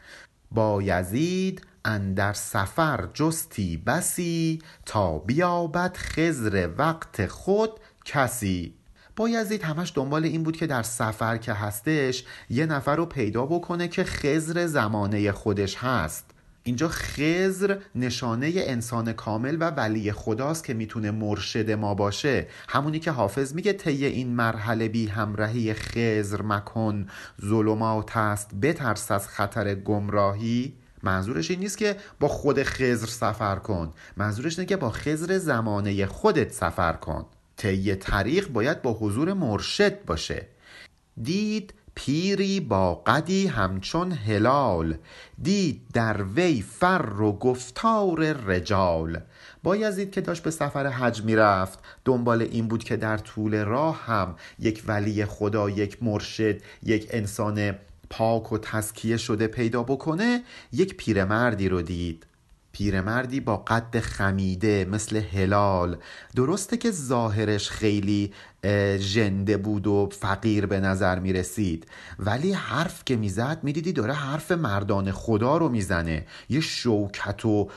بایزید 0.51 1.62
اندر 1.86 2.34
سفر 2.34 3.10
جستی 3.13 3.77
بسی 3.77 4.62
تا 4.86 5.20
بیابد 5.20 5.98
خزر 5.98 6.70
وقت 6.77 7.27
خود 7.27 7.72
کسی. 8.06 8.74
بایزید 9.18 9.64
همش 9.64 9.92
دنبال 9.96 10.26
این 10.26 10.44
بود 10.44 10.58
که 10.58 10.68
در 10.68 10.84
سفر 10.84 11.38
که 11.38 11.54
هستش 11.54 12.24
یه 12.50 12.66
نفر 12.66 12.96
رو 12.96 13.06
پیدا 13.06 13.46
بکنه 13.46 13.88
که 13.88 14.04
خزر 14.04 14.66
زمانه 14.66 15.32
خودش 15.32 15.76
هست. 15.76 16.26
اینجا 16.64 16.88
خزر 16.88 17.78
نشانه 17.96 18.54
انسان 18.56 19.14
کامل 19.14 19.58
و 19.60 19.70
ولی 19.70 20.12
خداست 20.12 20.64
که 20.64 20.74
می‌تونه 20.74 21.12
مرشد 21.12 21.72
ما 21.72 21.94
باشه. 21.94 22.48
همونی 22.68 23.00
که 23.00 23.12
حافظ 23.12 23.54
میگه 23.54 23.74
طی 23.74 24.06
این 24.06 24.36
مرحله 24.36 24.88
بی 24.88 25.08
همراهی 25.08 25.74
خزر 25.74 26.42
مکن 26.42 27.08
ظلمات 27.46 28.18
است 28.18 28.56
بترس 28.56 29.12
از 29.12 29.28
خطر 29.28 29.76
گمراهی. 29.76 30.74
منظورش 31.04 31.52
این 31.52 31.60
نیست 31.60 31.78
که 31.78 31.98
با 32.20 32.28
خود 32.28 32.64
خزر 32.64 33.08
سفر 33.08 33.56
کن. 33.56 33.94
منظورش 34.18 34.60
اینه 34.60 34.70
که 34.70 34.78
با 34.78 34.90
خزر 34.90 35.38
زمانه 35.38 36.06
خودت 36.06 36.52
سفر 36.52 36.94
کن. 36.94 37.26
طی 37.58 37.96
طریق 37.96 38.48
باید 38.48 38.82
با 38.82 38.94
حضور 38.94 39.34
مرشد 39.34 40.06
باشه. 40.06 40.48
دید 41.22 41.74
پیری 41.96 42.60
با 42.60 42.96
قدی 42.96 43.48
همچون 43.48 44.12
هلال. 44.12 44.98
دید 45.42 45.82
در 45.94 46.24
وی 46.24 46.62
فر 46.62 47.22
و 47.22 47.32
گفتار 47.32 48.20
رجال. 48.34 49.20
بایزید 49.64 50.12
که 50.12 50.22
داشت 50.22 50.44
به 50.44 50.52
سفر 50.52 50.88
حج 50.88 51.24
می‌رفت. 51.24 51.80
دنبال 52.06 52.42
این 52.42 52.68
بود 52.68 52.84
که 52.84 52.98
در 52.98 53.18
طول 53.18 53.64
راه 53.64 54.06
هم 54.06 54.36
یک 54.60 54.84
ولی 54.88 55.26
خدا 55.26 55.70
یک 55.70 56.04
مرشد 56.04 56.62
یک 56.84 57.08
انسان 57.12 57.76
پاک 58.10 58.52
و 58.52 58.58
تسکیه 58.58 59.18
شده 59.18 59.48
پیدا 59.48 59.84
بکنه 59.84 60.44
یک 60.72 60.98
پیرمردی 60.98 61.70
رو 61.70 61.82
دید. 61.82 62.26
پیرمردی 62.77 63.39
با 63.39 63.57
قد 63.57 64.00
خمیده 64.00 64.88
مثل 64.91 65.15
هلال. 65.15 65.98
درسته 66.36 66.77
که 66.77 66.91
ظاهرش 66.91 67.69
خیلی 67.69 68.34
ژنده 68.98 69.57
بود 69.57 69.88
و 69.88 70.10
فقیر 70.12 70.65
به 70.65 70.79
نظر 70.79 71.19
می 71.19 71.34
رسید 71.34 71.88
ولی 72.19 72.51
حرف 72.51 73.05
که 73.05 73.15
می‌زد 73.15 73.60
می‌دیدی 73.63 73.93
داره 73.93 74.13
حرف 74.13 74.51
مردان 74.51 75.12
خدا 75.12 75.57
رو 75.57 75.69
می‌زنه. 75.69 76.25
یه 76.50 76.62
شوکت 76.62 77.46
و 77.46 77.69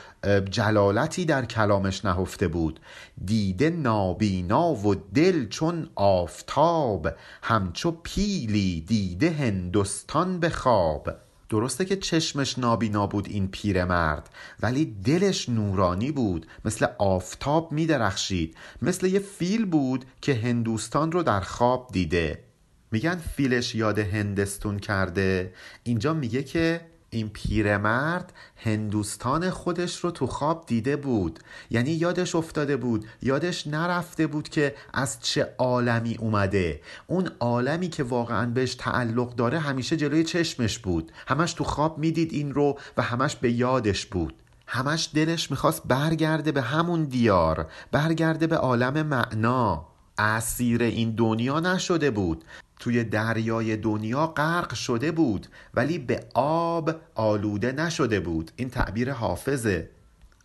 جلالتی 0.49 1.25
در 1.25 1.45
کلامش 1.45 2.05
نهفته 2.05 2.47
بود. 2.47 2.79
دیده 3.25 3.69
نابینا 3.69 4.73
و 4.73 4.95
دل 4.95 5.47
چون 5.47 5.89
آفتاب 5.95 7.07
همچو 7.43 7.91
پیلی 8.03 8.81
دیده 8.81 9.31
هندوستان 9.31 10.39
به 10.39 10.49
خواب. 10.49 11.09
درسته 11.51 11.85
که 11.85 11.95
چشمش 11.95 12.59
نابینا 12.59 13.07
بود 13.07 13.27
این 13.29 13.47
پیرمرد 13.47 14.29
ولی 14.61 14.85
دلش 14.85 15.49
نورانی 15.49 16.11
بود 16.11 16.47
مثل 16.65 16.87
آفتاب 16.97 17.71
می 17.71 17.85
درخشید 17.85 18.55
مثل 18.81 19.07
یه 19.07 19.19
فیل 19.19 19.65
بود 19.65 20.05
که 20.21 20.33
هندوستان 20.33 21.11
رو 21.11 21.23
در 21.23 21.39
خواب 21.39 21.89
دیده. 21.93 22.43
میگن 22.91 23.15
فیلش 23.15 23.75
یاد 23.75 23.99
هندستون 23.99 24.79
کرده. 24.79 25.53
اینجا 25.83 26.13
میگه 26.13 26.43
که 26.43 26.81
این 27.13 27.29
پیرمرد 27.29 28.33
هندوستان 28.55 29.49
خودش 29.49 29.97
رو 29.97 30.11
تو 30.11 30.27
خواب 30.27 30.63
دیده 30.67 30.95
بود. 30.95 31.39
یعنی 31.69 31.91
یادش 31.91 32.35
افتاده 32.35 32.77
بود 32.77 33.05
یادش 33.21 33.67
نرفته 33.67 34.27
بود 34.27 34.49
که 34.49 34.75
از 34.93 35.19
چه 35.21 35.53
عالمی 35.57 36.15
اومده. 36.19 36.81
اون 37.07 37.29
عالمی 37.39 37.89
که 37.89 38.03
واقعا 38.03 38.45
بهش 38.45 38.75
تعلق 38.75 39.35
داره 39.35 39.59
همیشه 39.59 39.97
جلوی 39.97 40.23
چشمش 40.23 40.79
بود. 40.79 41.11
همش 41.27 41.53
تو 41.53 41.63
خواب 41.63 41.97
می‌دید 41.97 42.33
این 42.33 42.53
رو 42.53 42.77
و 42.97 43.01
همش 43.01 43.35
به 43.35 43.51
یادش 43.51 44.05
بود. 44.05 44.33
همش 44.67 45.09
دلش 45.13 45.51
می‌خواست 45.51 45.81
برگرده 45.87 46.51
به 46.51 46.61
همون 46.61 47.03
دیار 47.03 47.67
برگرده 47.91 48.47
به 48.47 48.57
عالم 48.57 49.07
معنا. 49.07 49.87
اسیر 50.17 50.83
این 50.83 51.11
دنیا 51.15 51.59
نشده 51.59 52.11
بود. 52.11 52.43
توی 52.81 53.03
دریای 53.03 53.77
دنیا 53.77 54.27
غرق 54.27 54.73
شده 54.73 55.11
بود 55.11 55.47
ولی 55.73 55.97
به 55.97 56.25
آب 56.33 56.95
آلوده 57.15 57.71
نشده 57.71 58.19
بود. 58.19 58.51
این 58.55 58.69
تعبیر 58.69 59.11
حافظه. 59.11 59.89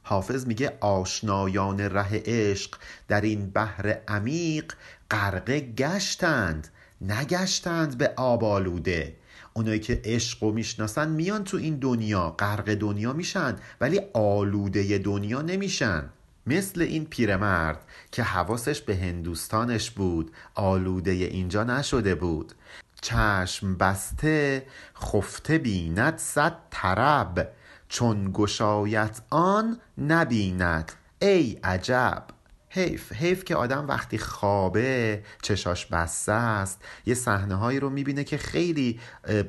حافظ 0.03 0.46
میگه 0.46 0.79
آشنایان 0.81 1.81
ره 1.81 2.22
عشق 2.27 2.75
در 3.09 3.20
این 3.20 3.51
بحر 3.51 3.99
عمیق 4.09 4.72
غرقه 5.11 5.61
گشتند 5.61 6.68
نگشتند 7.01 7.99
به 7.99 8.12
آب 8.16 8.44
آلوده. 8.44 9.16
اونایی 9.55 9.81
که 9.81 10.01
عشق 10.05 10.42
و 10.42 10.53
می‌شناسن 10.53 11.09
میان 11.09 11.44
تو 11.44 11.57
این 11.57 11.77
دنیا 11.77 12.31
غرق 12.31 12.75
دنیا 12.75 13.12
میشن 13.12 13.57
ولی 13.81 14.01
آلوده 14.14 14.99
دنیا 14.99 15.42
نمیشن. 15.42 16.11
مثل 16.47 16.83
این 16.83 17.05
پیرمرد 17.05 17.85
که 18.13 18.23
حواسش 18.23 18.81
به 18.81 18.97
هندوستانش 18.97 19.91
بود 19.91 20.31
آلوده 20.55 21.11
اینجا 21.11 21.65
نشده 21.65 22.15
بود. 22.15 22.53
چشم 23.01 23.77
بسته 23.77 24.67
خفته 24.97 25.59
بیند 25.59 26.19
صد 26.19 26.57
طرب. 26.71 27.53
چون 27.89 28.31
گشایت 28.33 29.21
آن 29.31 29.81
نبیند. 29.99 30.93
ای 31.23 31.59
عجب! 31.65 32.25
حیف 32.71 33.13
حیف 33.13 33.45
که 33.45 33.57
آدم 33.57 33.89
وقتی 33.89 34.19
خوابه 34.19 35.23
چشاش 35.43 35.87
بسته 35.87 36.33
است. 36.33 36.83
یه 37.07 37.15
صحنه 37.15 37.55
هایی 37.55 37.81
رو 37.81 37.91
می‌بینه 37.91 38.25
که 38.25 38.39
خیلی 38.39 39.01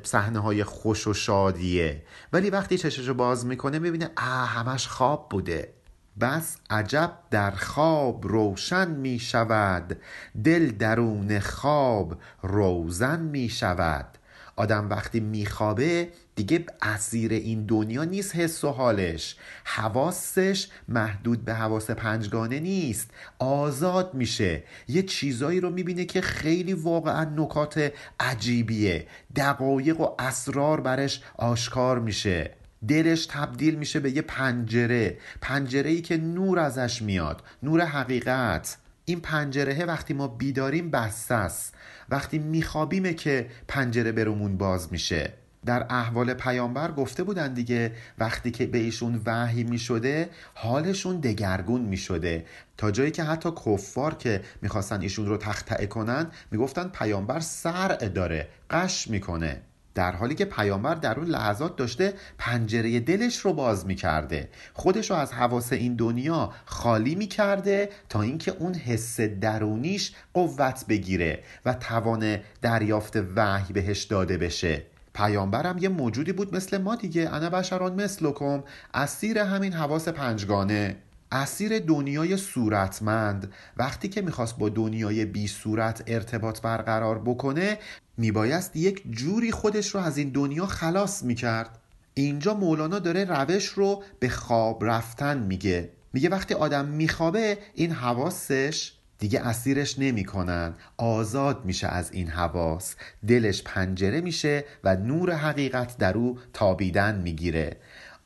صحنه 0.04 0.40
های 0.40 0.64
خوش 0.64 1.08
و 1.08 1.14
شادیه. 1.14 2.04
ولی 2.34 2.50
وقتی 2.50 2.78
چششو 2.78 3.14
باز 3.14 3.46
می‌کنه 3.46 3.80
می‌بینه 3.80 4.10
اه 4.18 4.48
همش 4.50 4.88
خواب 4.88 5.30
بوده. 5.30 5.74
بس 6.22 6.58
عجب 6.70 7.12
در 7.32 7.52
خواب 7.52 8.28
روشن 8.28 8.92
می 8.92 9.20
شود. 9.20 9.98
دل 10.44 10.72
درون 10.72 11.40
خواب 11.40 12.18
روزن 12.44 13.20
می 13.20 13.50
شود. 13.50 14.18
آدم 14.56 14.90
وقتی 14.90 15.20
میخوابه 15.20 16.10
دیگه 16.36 16.66
اسیر 16.82 17.34
این 17.34 17.66
دنیا 17.66 18.04
نیست 18.04 18.36
حس 18.36 18.64
و 18.64 18.72
حالش. 18.72 19.36
حواسش 19.64 20.68
محدود 20.88 21.46
به 21.46 21.54
حواس 21.54 21.92
پنجگانه 21.92 22.60
نیست. 22.60 23.12
آزاد 23.40 24.14
میشه. 24.14 24.64
یه 24.88 25.04
چیزایی 25.04 25.60
رو 25.60 25.70
می‌بینه 25.70 26.06
که 26.06 26.22
خیلی 26.22 26.74
واقعا 26.74 27.24
نکات 27.24 27.92
عجیبیه. 28.20 29.08
دقایق 29.36 30.02
و 30.02 30.16
اسرار 30.20 30.82
برش 30.82 31.22
آشکار 31.38 32.00
میشه. 32.00 32.52
دلش 32.88 33.26
تبدیل 33.26 33.76
میشه 33.76 34.00
به 34.00 34.12
یه 34.12 34.22
پنجره. 34.22 35.18
پنجره 35.42 35.90
ای 35.90 36.02
که 36.02 36.18
نور 36.18 36.60
ازش 36.60 37.02
میاد. 37.02 37.44
نور 37.64 37.86
حقیقت. 37.86 38.78
این 39.06 39.20
پنجره 39.20 39.86
وقتی 39.86 40.14
ما 40.14 40.28
بیداریم 40.28 40.92
بسته 40.92 41.36
است. 41.36 41.74
وقتی 42.10 42.40
میخوابیمه 42.40 43.14
که 43.14 43.50
پنجره 43.68 44.12
برمون 44.12 44.58
باز 44.58 44.92
میشه. 44.92 45.34
در 45.66 45.86
احوال 45.90 46.34
پیامبر 46.34 46.92
گفته 46.92 47.24
بودن 47.24 47.54
دیگه 47.54 47.92
وقتی 48.18 48.52
که 48.52 48.66
به 48.66 48.78
ایشون 48.78 49.22
وحی 49.26 49.64
می 49.64 49.78
شده 49.80 50.30
حالشون 50.54 51.20
دگرگون 51.20 51.82
می 51.82 51.98
شده 51.98 52.46
تا 52.78 52.92
جایی 52.92 53.12
که 53.12 53.24
حتی 53.24 53.50
کفار 53.66 54.14
که 54.14 54.42
می‌خواستن 54.62 55.02
ایشون 55.02 55.26
رو 55.26 55.38
تختعه 55.38 55.86
کنن 55.86 56.28
می‌گفتن 56.52 56.88
پیامبر 56.88 57.40
سرع 57.40 58.08
داره 58.08 58.48
قش 58.70 59.08
می‌کنه. 59.08 59.62
در 59.98 60.12
حالی 60.12 60.36
که 60.36 60.46
پیامبر 60.46 60.96
در 60.96 61.20
اون 61.20 61.28
لحظات 61.28 61.76
داشته 61.76 62.14
پنجره 62.38 63.00
دلش 63.00 63.38
رو 63.38 63.54
باز 63.54 63.86
می‌کرده. 63.86 64.50
خودش 64.74 65.12
رو 65.12 65.18
از 65.18 65.34
حواس 65.34 65.74
این 65.74 65.96
دنیا 65.96 66.54
خالی 66.66 67.16
می‌کرده 67.16 67.90
تا 68.10 68.22
اینکه 68.22 68.52
اون 68.52 68.74
حس 68.74 69.20
درونیش 69.20 70.12
قوت 70.34 70.86
بگیره 70.90 71.44
و 71.66 71.74
توان 71.74 72.38
دریافت 72.62 73.16
وحی 73.36 73.74
بهش 73.74 74.04
داده 74.04 74.38
بشه. 74.38 74.84
پیامبرم 75.14 75.78
یه 75.78 75.90
موجودی 75.90 76.32
بود 76.32 76.56
مثل 76.56 76.78
ما 76.78 76.96
دیگه. 76.96 77.34
انا 77.34 77.50
بشران 77.50 78.02
مثلکم. 78.02 78.64
اسیر 78.94 79.40
همین 79.40 79.74
حواس 79.74 80.08
پنجگانه. 80.08 80.96
اسیر 81.32 81.80
دنیای 81.80 82.38
صورتمند 82.38 83.54
وقتی 83.78 84.10
که 84.10 84.22
می‌خواست 84.22 84.58
با 84.58 84.70
دنیای 84.70 85.26
بی 85.26 85.48
صورت 85.48 86.04
ارتباط 86.08 86.62
برقرار 86.62 87.20
بکنه 87.20 87.78
میبایست 88.18 88.76
یک 88.76 89.04
جوری 89.12 89.52
خودش 89.52 89.96
رو 89.96 90.02
از 90.02 90.18
این 90.18 90.30
دنیا 90.30 90.66
خلاص 90.66 91.24
می‌کرد. 91.24 91.80
اینجا 92.14 92.54
مولانا 92.54 93.00
داره 93.00 93.24
روش 93.26 93.66
رو 93.66 94.04
به 94.20 94.30
خواب 94.30 94.86
رفتن 94.86 95.38
میگه. 95.38 95.90
میگه 96.14 96.30
وقتی 96.30 96.54
آدم 96.54 96.86
میخوابه 96.86 97.58
این 97.74 97.92
حواسش 97.92 98.94
دیگه 99.20 99.40
اسیرش 99.40 100.00
نمی‌کنن. 100.00 100.74
آزاد 100.98 101.66
میشه 101.66 101.88
از 101.88 102.12
این 102.12 102.28
حواس. 102.28 102.96
دلش 103.28 103.64
پنجره 103.64 104.22
میشه 104.22 104.66
و 104.84 104.96
نور 104.96 105.32
حقیقت 105.32 105.98
در 105.98 106.18
او 106.18 106.40
تابیدن 106.54 107.22
می‌گیره. 107.22 107.78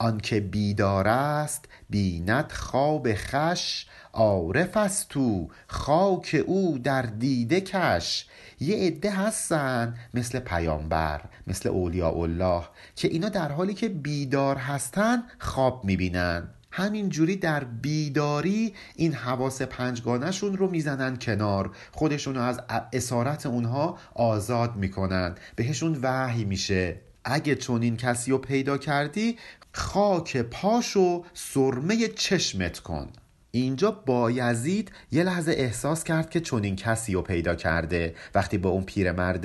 آنکه 0.01 0.39
بیدار 0.39 1.07
است 1.07 1.65
بیند 1.89 2.51
خواب 2.51 3.07
خش 3.13 3.85
عارف 4.13 4.77
است 4.77 5.09
تو 5.09 5.49
خاک 5.67 6.43
او 6.45 6.79
در 6.83 7.01
دیده 7.01 7.61
کش. 7.61 8.25
یه 8.59 8.75
عده 8.75 9.11
هستن 9.11 9.95
مثل 10.13 10.39
پیامبر 10.39 11.21
مثل 11.47 11.69
اولیاء 11.69 12.17
الله 12.17 12.63
که 12.95 13.07
اینا 13.07 13.29
در 13.29 13.51
حالی 13.51 13.73
که 13.73 13.89
بیدار 13.89 14.55
هستن 14.55 15.23
خواب 15.39 15.85
می‌بینن. 15.85 16.47
همینجوری 16.71 17.35
در 17.35 17.63
بیداری 17.63 18.73
این 18.95 19.13
حواس 19.13 19.61
پنجگانشون 19.61 20.57
رو 20.57 20.69
می‌زنن 20.69 21.17
کنار. 21.17 21.71
خودشون 21.91 22.37
از 22.37 22.59
اسارت 22.93 23.45
اونها 23.45 23.97
آزاد 24.13 24.75
می‌کنن. 24.75 25.35
بهشون 25.55 25.99
وحی 26.01 26.45
میشه. 26.45 27.01
اگه 27.23 27.55
چون 27.55 27.81
این 27.81 27.97
کسی 27.97 28.31
رو 28.31 28.37
پیدا 28.37 28.77
کردی 28.77 29.37
خاک 29.73 30.37
پاشو 30.37 31.23
سرمه 31.33 32.07
چشمت 32.07 32.79
کن. 32.79 33.09
اینجا 33.51 33.91
بایزید 33.91 34.91
یه 35.11 35.23
لحظه 35.23 35.51
احساس 35.51 36.03
کرد 36.03 36.29
که 36.29 36.39
چنین 36.39 36.75
کسی 36.75 37.13
رو 37.13 37.21
پیدا 37.21 37.55
کرده. 37.55 38.15
وقتی 38.35 38.57
به 38.57 38.69
اون 38.69 38.83
پیرمرد 38.83 39.41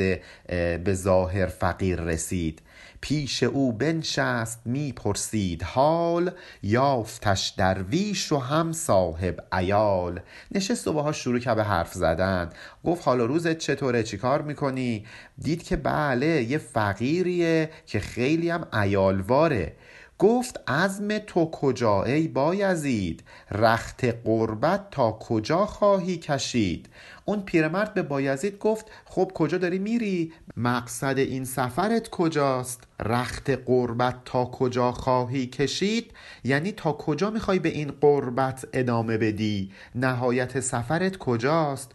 به 0.84 0.94
ظاهر 0.94 1.46
فقیر 1.46 2.00
رسید. 2.00 2.62
پیش 3.00 3.42
او 3.42 3.72
بنشست 3.72 4.60
می‌پرسید 4.64 5.62
حال 5.62 6.30
یافتش 6.62 7.54
درویش 7.56 8.32
و 8.32 8.38
هم 8.38 8.72
صاحب 8.72 9.44
ایال 9.52 10.20
نشست 10.52 10.88
و 10.88 10.92
باهاش 10.92 11.16
شروع 11.16 11.38
که 11.38 11.54
به 11.54 11.64
حرف 11.64 11.92
زدن. 11.92 12.50
گفت 12.84 13.04
حالا 13.04 13.24
روزت 13.24 13.58
چطوره؟ 13.58 14.02
چیکار 14.02 14.42
می‌کنی؟ 14.42 15.06
دید 15.38 15.62
که 15.62 15.76
بله 15.76 16.42
یه 16.42 16.58
فقیریه 16.58 17.70
که 17.86 18.00
خیلی 18.00 18.50
هم 18.50 18.66
ایالواره 18.82 19.72
گفت 20.18 20.60
عزم 20.70 21.18
تو 21.18 21.50
کجا 21.50 22.02
ای 22.02 22.28
بایزید؟ 22.28 23.24
رخت 23.50 24.04
قربت 24.04 24.90
تا 24.90 25.12
کجا 25.12 25.66
خواهی 25.66 26.16
کشید؟ 26.16 26.88
اون 27.24 27.40
پیرمرد 27.40 27.94
به 27.94 28.02
بایزید 28.02 28.58
گفت 28.58 28.90
خب 29.04 29.30
کجا 29.34 29.58
داری 29.58 29.78
میری؟ 29.78 30.32
مقصد 30.56 31.18
این 31.18 31.44
سفرت 31.44 32.08
کجاست؟ 32.08 32.84
رخت 33.00 33.50
قربت 33.50 34.16
تا 34.24 34.44
کجا 34.44 34.92
خواهی 34.92 35.46
کشید؟ 35.46 36.12
یعنی 36.44 36.72
تا 36.72 36.92
کجا 36.92 37.30
می‌خوای 37.30 37.58
به 37.58 37.68
این 37.68 37.92
قربت 38.00 38.68
ادامه 38.72 39.18
بدی؟ 39.18 39.72
نهایت 39.94 40.60
سفرت 40.60 41.16
کجاست؟ 41.16 41.92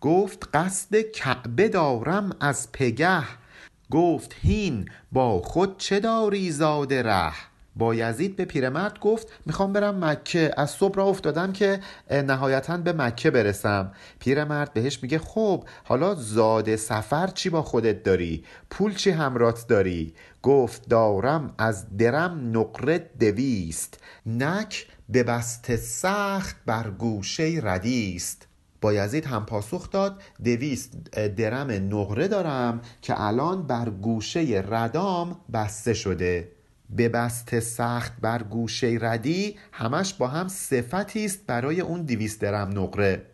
گفت 0.00 0.48
قصد 0.54 1.00
کعبه 1.00 1.68
دارم 1.68 2.36
از 2.40 2.72
پگه. 2.72 3.24
گفت 3.90 4.34
هین 4.42 4.88
با 5.12 5.42
خود 5.42 5.78
چه 5.78 6.00
داری 6.00 6.50
زاده 6.50 7.02
ره؟ 7.02 7.53
بایزید 7.76 8.36
به 8.36 8.44
پیرمرد 8.44 8.98
گفت 8.98 9.28
می‌خوام 9.46 9.72
برم 9.72 10.04
مکه. 10.04 10.50
از 10.56 10.70
صبح 10.70 10.94
را 10.94 11.04
افتادم 11.04 11.52
که 11.52 11.80
نهایتا 12.10 12.76
به 12.76 12.92
مکه 12.92 13.30
برسم. 13.30 13.92
پیرمرد 14.18 14.72
بهش 14.72 15.02
میگه 15.02 15.18
خب 15.18 15.64
حالا 15.84 16.14
زاد 16.14 16.76
سفر 16.76 17.26
چی 17.26 17.50
با 17.50 17.62
خودت 17.62 18.02
داری؟ 18.02 18.44
پول 18.70 18.94
چی 18.94 19.10
همرات 19.10 19.66
داری؟ 19.66 20.14
گفت 20.42 20.88
دارم 20.88 21.54
از 21.58 21.96
درم 21.96 22.58
نقره 22.58 23.10
دویست. 23.20 24.00
نک 24.26 24.86
به 25.08 25.22
بست 25.22 25.76
سخت 25.76 26.56
بر 26.66 26.90
گوشه 26.90 27.60
ردیست. 27.62 28.46
بایزید 28.80 29.24
هم 29.24 29.46
پاسخ 29.46 29.90
داد 29.90 30.22
دویست 30.44 30.92
درم 31.36 31.70
نقره 31.70 32.28
دارم 32.28 32.80
که 33.02 33.20
الان 33.22 33.66
بر 33.66 33.90
گوشه 33.90 34.64
ردام 34.68 35.36
بسته 35.52 35.94
شده. 35.94 36.53
به 36.94 37.08
بست 37.08 37.60
سخت 37.60 38.12
بر 38.20 38.42
گوشه 38.42 38.98
ردی 39.00 39.56
همش 39.72 40.14
با 40.14 40.28
هم 40.28 40.48
صفتی 40.48 41.24
است 41.24 41.46
برای 41.46 41.80
اون 41.80 42.02
دیویست 42.02 42.40
درم 42.40 42.78
نقره. 42.78 43.26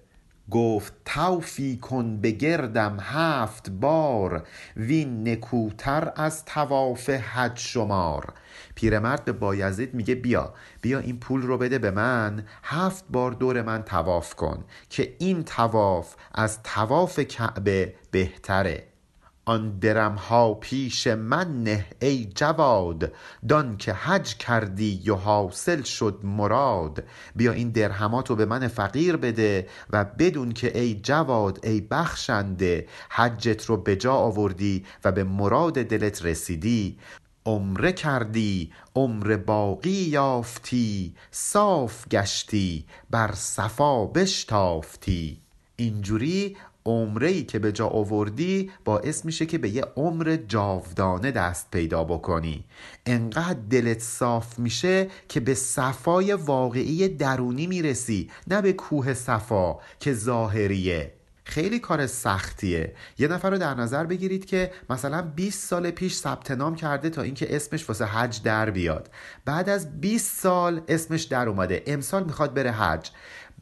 گفت 0.51 0.93
توفی 1.05 1.77
کن 1.77 2.21
به 2.21 2.31
گردم 2.31 2.99
هفت 3.01 3.71
بار 3.71 4.47
وین 4.77 5.29
نکوتر 5.29 6.13
از 6.17 6.45
تواف 6.45 7.11
حج 7.11 7.59
شمار. 7.59 8.35
پیرمرد 8.75 9.25
به 9.25 9.33
بایزید 9.33 9.95
میگه 9.95 10.15
بیا 10.15 10.55
بیا 10.83 10.99
این 10.99 11.21
پول 11.21 11.43
رو 11.43 11.59
بده 11.59 11.79
به 11.79 11.91
من 11.91 12.45
هفت 12.63 13.05
بار 13.11 13.33
دور 13.33 13.63
من 13.63 13.83
تواف 13.83 14.35
کن 14.35 14.65
که 14.91 15.17
این 15.19 15.45
تواف 15.45 16.15
از 16.35 16.63
تواف 16.63 17.21
کعبه 17.21 17.95
بهتره. 18.11 18.90
آن 19.51 19.79
درم 19.79 20.15
ها 20.15 20.55
پیش 20.55 21.07
من 21.07 21.65
نه 21.65 21.87
ای 22.01 22.25
جواد. 22.35 23.13
دان 23.49 23.77
که 23.77 23.93
حج 23.93 24.37
کردی 24.37 25.11
و 25.11 25.15
حاصل 25.15 25.83
شد 25.83 26.21
مراد. 26.25 27.05
بیا 27.37 27.53
این 27.53 27.71
درهماتو 27.71 28.37
به 28.37 28.45
من 28.47 28.69
فقیر 28.69 29.17
بده 29.17 29.69
و 29.91 30.05
بدون 30.05 30.53
که 30.53 30.79
ای 30.79 30.95
جواد 30.95 31.61
ای 31.63 31.81
بخشنده 31.81 32.87
حجت 33.11 33.65
رو 33.65 33.77
به 33.77 33.97
جا 33.97 34.15
آوردی 34.15 34.85
و 35.05 35.13
به 35.13 35.25
مراد 35.25 35.75
دلت 35.75 36.25
رسیدی. 36.25 36.99
عمره 37.47 37.93
کردی 37.93 38.73
عمر 38.97 39.37
باقی 39.37 39.91
یافتی 39.91 41.15
صاف 41.31 42.09
گشتی 42.09 42.85
بر 43.11 43.33
صفا 43.35 44.07
بشتافتی. 44.07 45.41
اینجوری 45.77 46.57
عمره 46.87 47.29
ای 47.29 47.43
که 47.43 47.59
به 47.59 47.73
جا 47.73 47.87
آوردی 47.87 48.71
باعث 48.85 49.25
میشه 49.25 49.47
که 49.47 49.59
به 49.59 49.69
یه 49.69 49.85
عمر 49.97 50.39
جاودانه 50.49 51.31
دست 51.31 51.71
پیدا 51.71 52.05
بکنی. 52.05 52.65
انقدر 53.07 53.61
دلت 53.71 54.01
صاف 54.01 54.59
میشه 54.59 55.09
که 55.29 55.41
به 55.41 55.55
صفای 55.55 56.33
واقعی 56.33 57.09
درونی 57.09 57.67
می‌رسی 57.67 58.31
نه 58.47 58.63
به 58.63 58.73
کوه 58.73 59.15
صفا 59.15 59.77
که 60.01 60.13
ظاهریه. 60.13 61.13
خیلی 61.45 61.79
کار 61.79 62.07
سختیه. 62.07 62.95
یه 63.19 63.29
نفر 63.29 63.51
رو 63.51 63.59
در 63.59 63.75
نظر 63.75 64.05
بگیرید 64.05 64.45
که 64.45 64.73
مثلا 64.91 65.23
20 65.23 65.69
سال 65.69 65.91
پیش 65.91 66.15
ثبت 66.15 66.51
نام 66.51 66.75
کرده 66.75 67.11
تا 67.11 67.23
اینکه 67.23 67.57
اسمش 67.57 67.89
واسه 67.89 68.05
حج 68.05 68.43
در 68.43 68.71
بیاد. 68.71 69.11
بعد 69.45 69.69
از 69.69 70.01
20 70.01 70.41
سال 70.41 70.81
اسمش 70.89 71.23
در 71.23 71.49
اومده. 71.49 71.83
امسال 71.87 72.25
می‌خواد 72.25 72.55
بره 72.55 72.71
حج. 72.73 73.11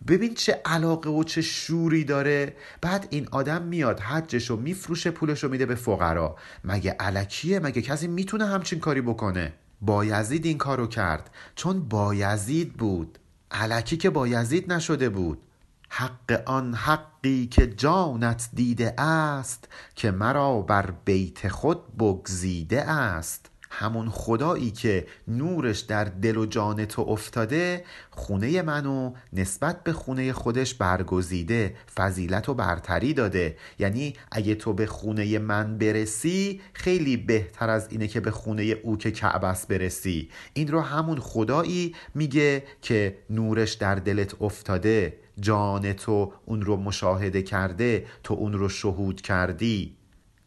ببین 0.06 0.34
چه 0.34 0.60
علاقه 0.64 1.10
و 1.10 1.24
چه 1.24 1.42
شوری 1.42 2.04
داره. 2.04 2.56
بعد 2.80 3.06
این 3.10 3.28
آدم 3.30 3.62
میاد 3.62 4.00
حجش 4.00 4.50
رو 4.50 4.56
میفروشه 4.56 5.10
پولش 5.10 5.44
رو 5.44 5.50
میده 5.50 5.66
به 5.66 5.74
فقرا. 5.74 6.36
مگه 6.64 6.96
علکیه؟ 7.00 7.60
مگه 7.60 7.82
کسی 7.82 8.08
می‌تونه 8.08 8.46
همچین 8.46 8.80
کاری 8.80 9.00
بکنه؟ 9.00 9.52
بایزید 9.80 10.46
این 10.46 10.58
کارو 10.58 10.86
کرد. 10.86 11.30
چون 11.54 11.80
بایزید 11.80 12.72
بود. 12.72 13.18
علکی 13.50 13.96
که 13.96 14.10
بایزید 14.10 14.72
نشده 14.72 15.08
بود. 15.08 15.42
حق 15.88 16.42
آن 16.46 16.74
حقی 16.74 17.46
که 17.46 17.66
جانت 17.66 18.48
دیده 18.52 19.00
است 19.00 19.68
که 19.94 20.10
مرا 20.10 20.60
بر 20.60 20.90
بیت 21.04 21.48
خود 21.48 21.96
بگزیده 21.96 22.82
است. 22.82 23.50
همون 23.70 24.10
خدایی 24.10 24.70
که 24.70 25.06
نورش 25.28 25.80
در 25.80 26.04
دل 26.04 26.36
و 26.36 26.46
جان 26.46 26.84
تو 26.84 27.02
افتاده 27.02 27.84
خونه 28.10 28.62
منو 28.62 29.12
نسبت 29.32 29.84
به 29.84 29.92
خونه 29.92 30.32
خودش 30.32 30.74
برگزیده 30.74 31.74
فضیلت 31.96 32.48
و 32.48 32.54
برتری 32.54 33.14
داده. 33.14 33.56
یعنی 33.78 34.14
اگه 34.32 34.54
تو 34.54 34.72
به 34.72 34.86
خونه 34.86 35.38
من 35.38 35.78
برسی 35.78 36.60
خیلی 36.72 37.16
بهتر 37.16 37.70
از 37.70 37.88
اینه 37.90 38.08
که 38.08 38.20
به 38.20 38.30
خونه 38.30 38.62
او 38.62 38.96
که 38.96 39.10
کعبس 39.10 39.66
برسی. 39.66 40.28
این 40.54 40.68
رو 40.68 40.80
همون 40.80 41.20
خدایی 41.20 41.94
میگه 42.14 42.62
که 42.82 43.18
نورش 43.30 43.72
در 43.72 43.94
دلت 43.94 44.42
افتاده 44.42 45.18
جان 45.40 45.92
تو 45.92 46.32
اون 46.44 46.62
رو 46.62 46.76
مشاهده 46.76 47.42
کرده 47.42 48.06
تو 48.22 48.34
اون 48.34 48.52
رو 48.52 48.68
شهود 48.68 49.20
کردی. 49.20 49.97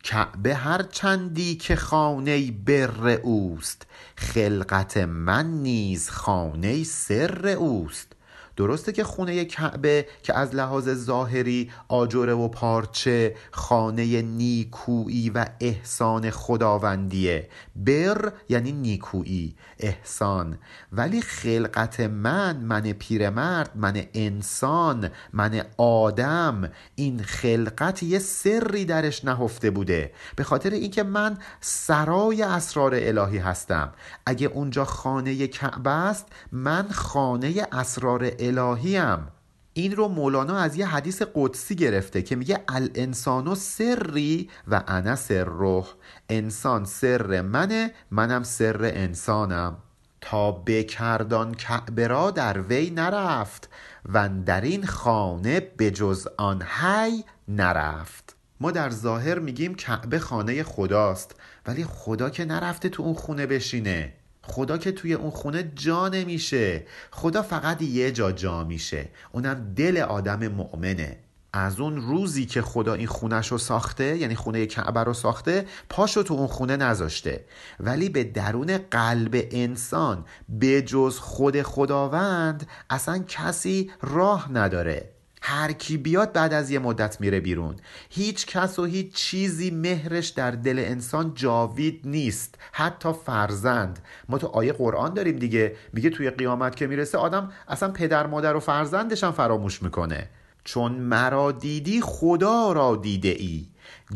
کعبه 0.03 0.55
هر 0.55 0.81
چندی 0.81 1.55
که 1.55 1.75
خانه 1.75 2.51
بر 2.51 3.09
اوست 3.09 3.87
خلقت 4.15 4.97
من 4.97 5.45
نیز 5.45 6.09
خانه 6.09 6.83
سر 6.83 7.47
اوست. 7.47 8.07
درسته 8.55 8.91
که 8.91 9.03
خونه 9.03 9.45
کعبه 9.45 10.07
که 10.23 10.37
از 10.37 10.55
لحاظ 10.55 10.89
ظاهری 10.89 11.71
آجره 11.87 12.33
و 12.33 12.47
پارچه 12.47 13.35
خانه 13.51 14.21
نیکویی 14.21 15.29
و 15.29 15.45
احسان 15.59 16.29
خداوندیه. 16.29 17.49
بر 17.75 18.31
یعنی 18.49 18.71
نیکویی 18.71 19.55
احسان. 19.79 20.57
ولی 20.91 21.21
خلقت 21.21 21.99
من 21.99 22.57
من 22.57 22.81
پیرمرد 22.81 23.71
من 23.75 24.03
انسان 24.13 25.09
من 25.33 25.61
آدم 25.77 26.71
این 26.95 27.23
خلقت 27.23 28.03
یه 28.03 28.19
سری 28.19 28.85
درش 28.85 29.25
نهفته 29.25 29.69
بوده. 29.69 30.11
به 30.35 30.43
خاطر 30.43 30.69
اینکه 30.69 31.03
من 31.03 31.37
سرای 31.61 32.41
اسرار 32.41 32.91
الهی 32.95 33.37
هستم. 33.37 33.93
اگه 34.25 34.47
اونجا 34.47 34.85
خانه 34.85 35.47
کعبه 35.47 35.89
است 35.89 36.25
من 36.51 36.87
خانه 36.91 37.67
اسرار 37.71 38.31
الهیم. 38.41 39.27
این 39.73 39.95
رو 39.95 40.07
مولانا 40.07 40.57
از 40.57 40.75
یه 40.75 40.87
حدیث 40.87 41.21
قدسی 41.35 41.75
گرفته 41.75 42.21
که 42.21 42.35
میگه 42.35 42.63
الانسان 42.67 43.55
سری 43.55 44.49
و 44.67 44.83
انا 44.87 45.15
سره 45.15 45.83
انسان 46.29 46.85
سر 46.85 47.41
منه 47.41 47.91
منم 48.11 48.43
سر 48.43 48.91
انسانم. 48.95 49.77
تا 50.21 50.51
بکردان 50.51 51.53
کعبه 51.53 52.07
را 52.07 52.31
در 52.31 52.61
وی 52.61 52.89
نرفت 52.89 53.69
و 54.13 54.29
در 54.45 54.61
این 54.61 54.85
خانه 54.85 55.59
به 55.59 55.91
جز 55.91 56.27
آن 56.37 56.61
حی 56.61 57.23
نرفت. 57.47 58.35
ما 58.59 58.71
در 58.71 58.89
ظاهر 58.89 59.39
میگیم 59.39 59.75
کعبه 59.75 60.19
خانه 60.19 60.63
خداست 60.63 61.35
ولی 61.65 61.85
خدا 61.85 62.29
که 62.29 62.45
نرفته 62.45 62.89
تو 62.89 63.03
اون 63.03 63.13
خونه 63.13 63.45
بشینه. 63.45 64.13
خدا 64.43 64.77
که 64.77 64.91
توی 64.91 65.13
اون 65.13 65.29
خونه 65.29 65.71
جا 65.75 66.07
نمیشه. 66.07 66.83
خدا 67.11 67.41
فقط 67.41 67.81
یه 67.81 68.11
جا 68.11 68.31
جا 68.31 68.63
میشه. 68.63 69.09
اونم 69.31 69.73
دل 69.75 69.97
آدم 69.97 70.47
مؤمنه. 70.47 71.17
از 71.53 71.79
اون 71.79 71.95
روزی 71.95 72.45
که 72.45 72.61
خدا 72.61 72.93
این 72.93 73.07
خونش 73.07 73.51
رو 73.51 73.57
ساخته 73.57 74.17
یعنی 74.17 74.35
خونه 74.35 74.65
کعبه 74.65 74.99
رو 74.99 75.13
ساخته 75.13 75.65
پاشو 75.89 76.23
تو 76.23 76.33
اون 76.33 76.47
خونه 76.47 76.77
نذاشته. 76.77 77.45
ولی 77.79 78.09
به 78.09 78.23
درون 78.23 78.77
قلب 78.77 79.47
انسان 79.51 80.25
به 80.49 80.81
جز 80.81 81.17
خود 81.17 81.61
خداوند 81.61 82.67
اصلا 82.89 83.17
کسی 83.27 83.91
راه 84.01 84.51
نداره. 84.51 85.20
هر 85.41 85.71
کی 85.71 85.97
بیاد 85.97 86.33
بعد 86.33 86.53
از 86.53 86.71
یه 86.71 86.79
مدت 86.79 87.21
میره 87.21 87.39
بیرون. 87.39 87.75
هیچ 88.09 88.45
کس 88.45 88.79
و 88.79 88.85
هیچ 88.85 89.13
چیزی 89.13 89.71
مهرش 89.71 90.27
در 90.27 90.51
دل 90.51 90.79
انسان 90.79 91.31
جاوید 91.35 92.01
نیست. 92.05 92.55
حتی 92.71 93.09
فرزند. 93.25 93.99
ما 94.29 94.37
تو 94.37 94.47
آیه 94.47 94.73
قرآن 94.73 95.13
داریم 95.13 95.35
دیگه. 95.35 95.75
میگه 95.93 96.09
توی 96.09 96.29
قیامت 96.29 96.75
که 96.75 96.87
می‌رسه 96.87 97.17
آدم 97.17 97.51
اصلا 97.67 97.91
پدر 97.91 98.27
مادر 98.27 98.55
و 98.55 98.59
فرزندش 98.59 99.23
هم 99.23 99.31
فراموش 99.31 99.83
می‌کنه. 99.83 100.29
چون 100.63 100.91
مرا 100.91 101.51
دیدی 101.51 102.01
خدا 102.01 102.71
را 102.71 102.95
دیده 102.95 103.35
ای. 103.39 103.65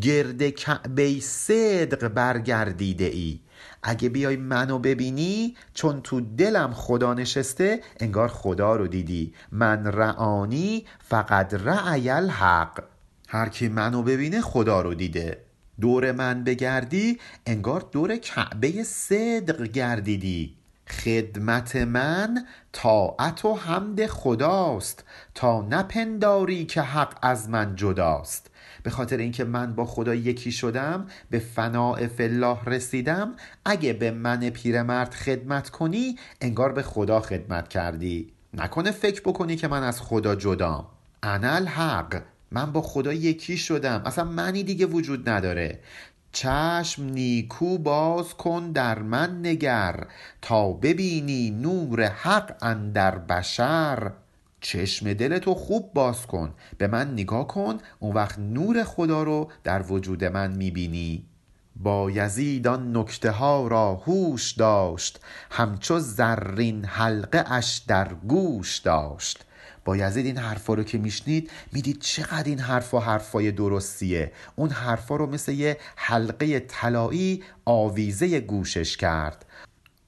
گرد 0.02 0.50
کعبه 0.50 1.20
صدق 1.20 2.08
برگردیده 2.08 3.06
ای. 3.06 3.40
اگه 3.84 4.10
بیای 4.10 4.36
منو 4.36 4.80
ببینی 4.80 5.56
چون 5.74 6.02
تو 6.02 6.22
دلم 6.22 6.74
خدا 6.74 7.14
نشسته 7.14 7.82
انگار 8.00 8.28
خدا 8.28 8.76
رو 8.76 8.88
دیدی. 8.88 9.34
من 9.52 9.86
رعانی 9.86 10.86
فقط 11.00 11.54
رعی 11.54 12.10
الحق. 12.10 12.84
هر 13.28 13.50
کی 13.50 13.68
منو 13.68 14.04
ببینه 14.04 14.42
خدا 14.42 14.82
رو 14.82 14.94
دیده. 14.94 15.42
دور 15.82 16.12
من 16.12 16.44
بگردی 16.44 17.20
انگار 17.46 17.86
دور 17.92 18.18
کعبه 18.18 18.84
صدق 18.84 19.64
گردیدی. 19.64 20.56
خدمت 20.88 21.76
من 21.76 22.46
طاعت 22.72 23.46
و 23.46 23.54
حمد 23.54 24.08
خداست. 24.08 25.04
تا 25.36 25.62
نپنداری 25.62 26.66
که 26.66 26.82
حق 26.82 27.18
از 27.22 27.50
من 27.50 27.76
جداست. 27.76 28.50
به 28.86 28.92
خاطر 28.92 29.18
اینکه 29.18 29.44
من 29.44 29.76
با 29.76 29.86
خدا 29.86 30.16
یکی 30.16 30.52
شدم 30.52 31.08
به 31.30 31.40
فناع 31.40 32.08
فلاح 32.08 32.70
رسیدم. 32.70 33.34
اگه 33.66 33.94
به 33.94 34.12
من 34.12 34.50
پیرمرد 34.50 35.14
خدمت 35.14 35.70
کنی 35.70 36.16
انگار 36.42 36.72
به 36.72 36.82
خدا 36.82 37.20
خدمت 37.20 37.68
کردی. 37.68 38.32
نکنه 38.54 38.92
فکر 38.92 39.22
بکنی 39.22 39.56
که 39.56 39.68
من 39.68 39.84
از 39.84 40.02
خدا 40.02 40.36
جدام. 40.36 40.86
انا 41.24 41.52
الحق. 41.52 42.22
من 42.52 42.72
با 42.72 42.82
خدا 42.82 43.14
یکی 43.14 43.58
شدم. 43.58 44.02
اصلا 44.06 44.24
منی 44.24 44.64
دیگه 44.64 44.86
وجود 44.86 45.30
نداره. 45.30 45.80
چشم 46.32 47.04
نیکو 47.04 47.78
باز 47.78 48.34
کن 48.34 48.72
در 48.72 49.00
من 49.00 49.40
نگر. 49.40 50.08
تا 50.42 50.72
ببینی 50.72 51.52
نور 51.52 52.04
حق 52.04 52.56
اندر 52.62 53.18
بشر. 53.18 54.12
چشم 54.66 55.14
دلتو 55.14 55.54
خوب 55.54 55.94
باز 55.94 56.26
کن. 56.26 56.54
به 56.78 56.88
من 56.88 57.14
نگاه 57.14 57.48
کن. 57.48 57.78
اون 58.00 58.16
وقت 58.16 58.40
نور 58.40 58.84
خدا 58.84 59.24
رو 59.24 59.52
در 59.64 59.92
وجود 59.92 60.24
من 60.24 60.52
می‌بینی. 60.52 61.26
با 61.76 62.12
یزید 62.12 62.68
آن 62.68 62.98
نکته 62.98 63.32
ها 63.32 63.68
را 63.68 63.96
هوش 63.96 64.52
داشت. 64.52 65.20
همچو 65.52 66.00
زرین 66.00 66.86
حلقه 66.86 67.44
اش 67.48 67.78
در 67.78 68.14
گوش 68.14 68.78
داشت. 68.78 69.46
با 69.86 69.98
یزید 69.98 70.26
این 70.26 70.38
حرفا 70.38 70.74
رو 70.74 70.84
که 70.84 70.98
میشنید 70.98 71.52
می‌دید 71.72 72.02
چقدر 72.02 72.44
این 72.50 72.60
حرفا 72.60 73.00
حرفای 73.00 73.52
درستیه. 73.52 74.32
اون 74.56 74.70
حرفا 74.70 75.16
رو 75.16 75.26
مثل 75.26 75.52
یه 75.52 75.78
حلقه 75.96 76.60
طلایی 76.60 77.44
آویزه 77.66 78.40
گوشش 78.40 78.98
کرد. 78.98 79.45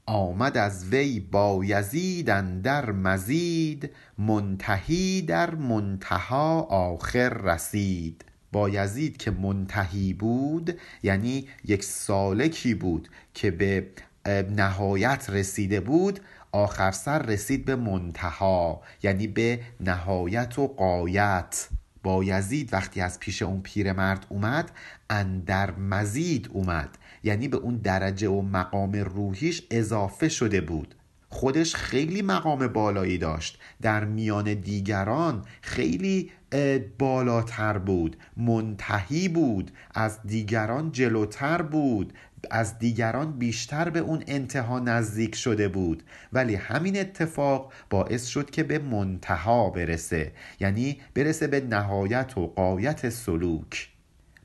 آمد 0.09 0.57
از 0.57 0.85
وی 0.85 1.19
با 1.19 1.61
یزید 1.65 2.25
در 2.61 2.91
مزید 2.91 3.89
منتهی 4.17 5.21
در 5.21 5.55
منتها 5.55 6.61
آخر 6.61 7.29
رسید. 7.29 8.25
با 8.51 8.69
یزید 8.69 9.17
که 9.17 9.31
منتهی 9.31 10.13
بود 10.13 10.79
یعنی 11.03 11.47
یک 11.65 11.83
سالکی 11.83 12.73
بود 12.73 13.09
که 13.33 13.51
به 13.51 13.87
نهایت 14.55 15.29
رسیده 15.29 15.79
بود 15.79 16.19
آخر 16.51 16.91
سر 16.91 17.19
رسید 17.19 17.65
به 17.65 17.75
منتها 17.75 18.81
یعنی 19.03 19.27
به 19.27 19.59
نهایت 19.79 20.59
و 20.59 20.67
قایت 20.67 21.67
با 22.07 22.23
یزید 22.23 22.73
وقتی 22.73 23.01
از 23.01 23.19
پیش 23.19 23.41
اون 23.41 23.61
پیرمرد 23.61 24.25
اومد 24.29 24.71
اندر 25.09 25.71
مزید 25.71 26.49
اومد. 26.53 26.97
یعنی 27.23 27.47
به 27.47 27.57
اون 27.57 27.77
درجه 27.77 28.29
و 28.29 28.41
مقام 28.41 28.91
روحیش 28.91 29.63
اضافه 29.71 30.29
شده 30.29 30.61
بود. 30.61 30.95
خودش 31.29 31.75
خیلی 31.75 32.21
مقام 32.21 32.67
بالایی 32.67 33.17
داشت. 33.17 33.59
در 33.81 34.05
میان 34.05 34.53
دیگران 34.53 35.45
خیلی 35.61 36.31
بالاتر 36.99 37.77
بود 37.77 38.17
منتهی 38.37 39.27
بود. 39.27 39.71
از 39.95 40.19
دیگران 40.25 40.91
جلوتر 40.91 41.61
بود. 41.61 42.13
از 42.52 42.80
دیگران 42.80 43.32
بیشتر 43.32 43.89
به 43.89 44.00
اون 44.00 44.23
انتها 44.28 44.80
نزدیک 44.80 45.36
شده 45.36 45.67
بود. 45.67 46.04
ولی 46.34 46.56
همین 46.56 47.00
اتفاق 47.00 47.73
باعث 47.89 48.26
شد 48.26 48.50
که 48.50 48.63
به 48.63 48.80
منتها 48.80 49.69
برسه. 49.69 50.32
یعنی 50.60 50.97
برسه 51.13 51.47
به 51.47 51.62
نهایت 51.62 52.38
و 52.38 52.47
قایت 52.47 53.10
سلوک. 53.10 53.89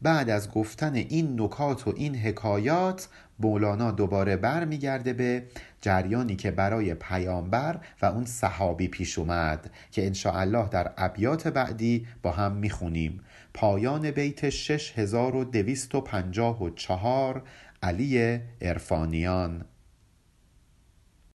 بعد 0.03 0.31
از 0.31 0.51
گفتن 0.51 0.95
این 0.95 1.41
نکات 1.41 1.89
و 1.89 1.95
این 1.97 2.17
حکایات 2.17 3.09
مولانا 3.39 3.91
دوباره 3.91 4.37
برمیگرده 4.37 5.13
به 5.13 5.43
جریانی 5.81 6.37
که 6.37 6.51
برای 6.51 6.95
پیامبر 6.95 7.81
و 8.03 8.07
اون 8.07 8.25
صحابی 8.25 8.89
پیش 8.89 9.19
اومد 9.19 9.71
که 9.91 10.07
انشاءالله 10.07 10.69
در 10.69 10.93
ابیات 10.97 11.49
بعدی 11.49 12.07
با 12.23 12.31
هم 12.31 12.53
می‌خونیم. 12.53 13.21
پایان 13.55 14.11
بیت 14.11 14.51
6254 14.51 17.43
علی 17.83 18.41
ارفانیان 18.61 19.65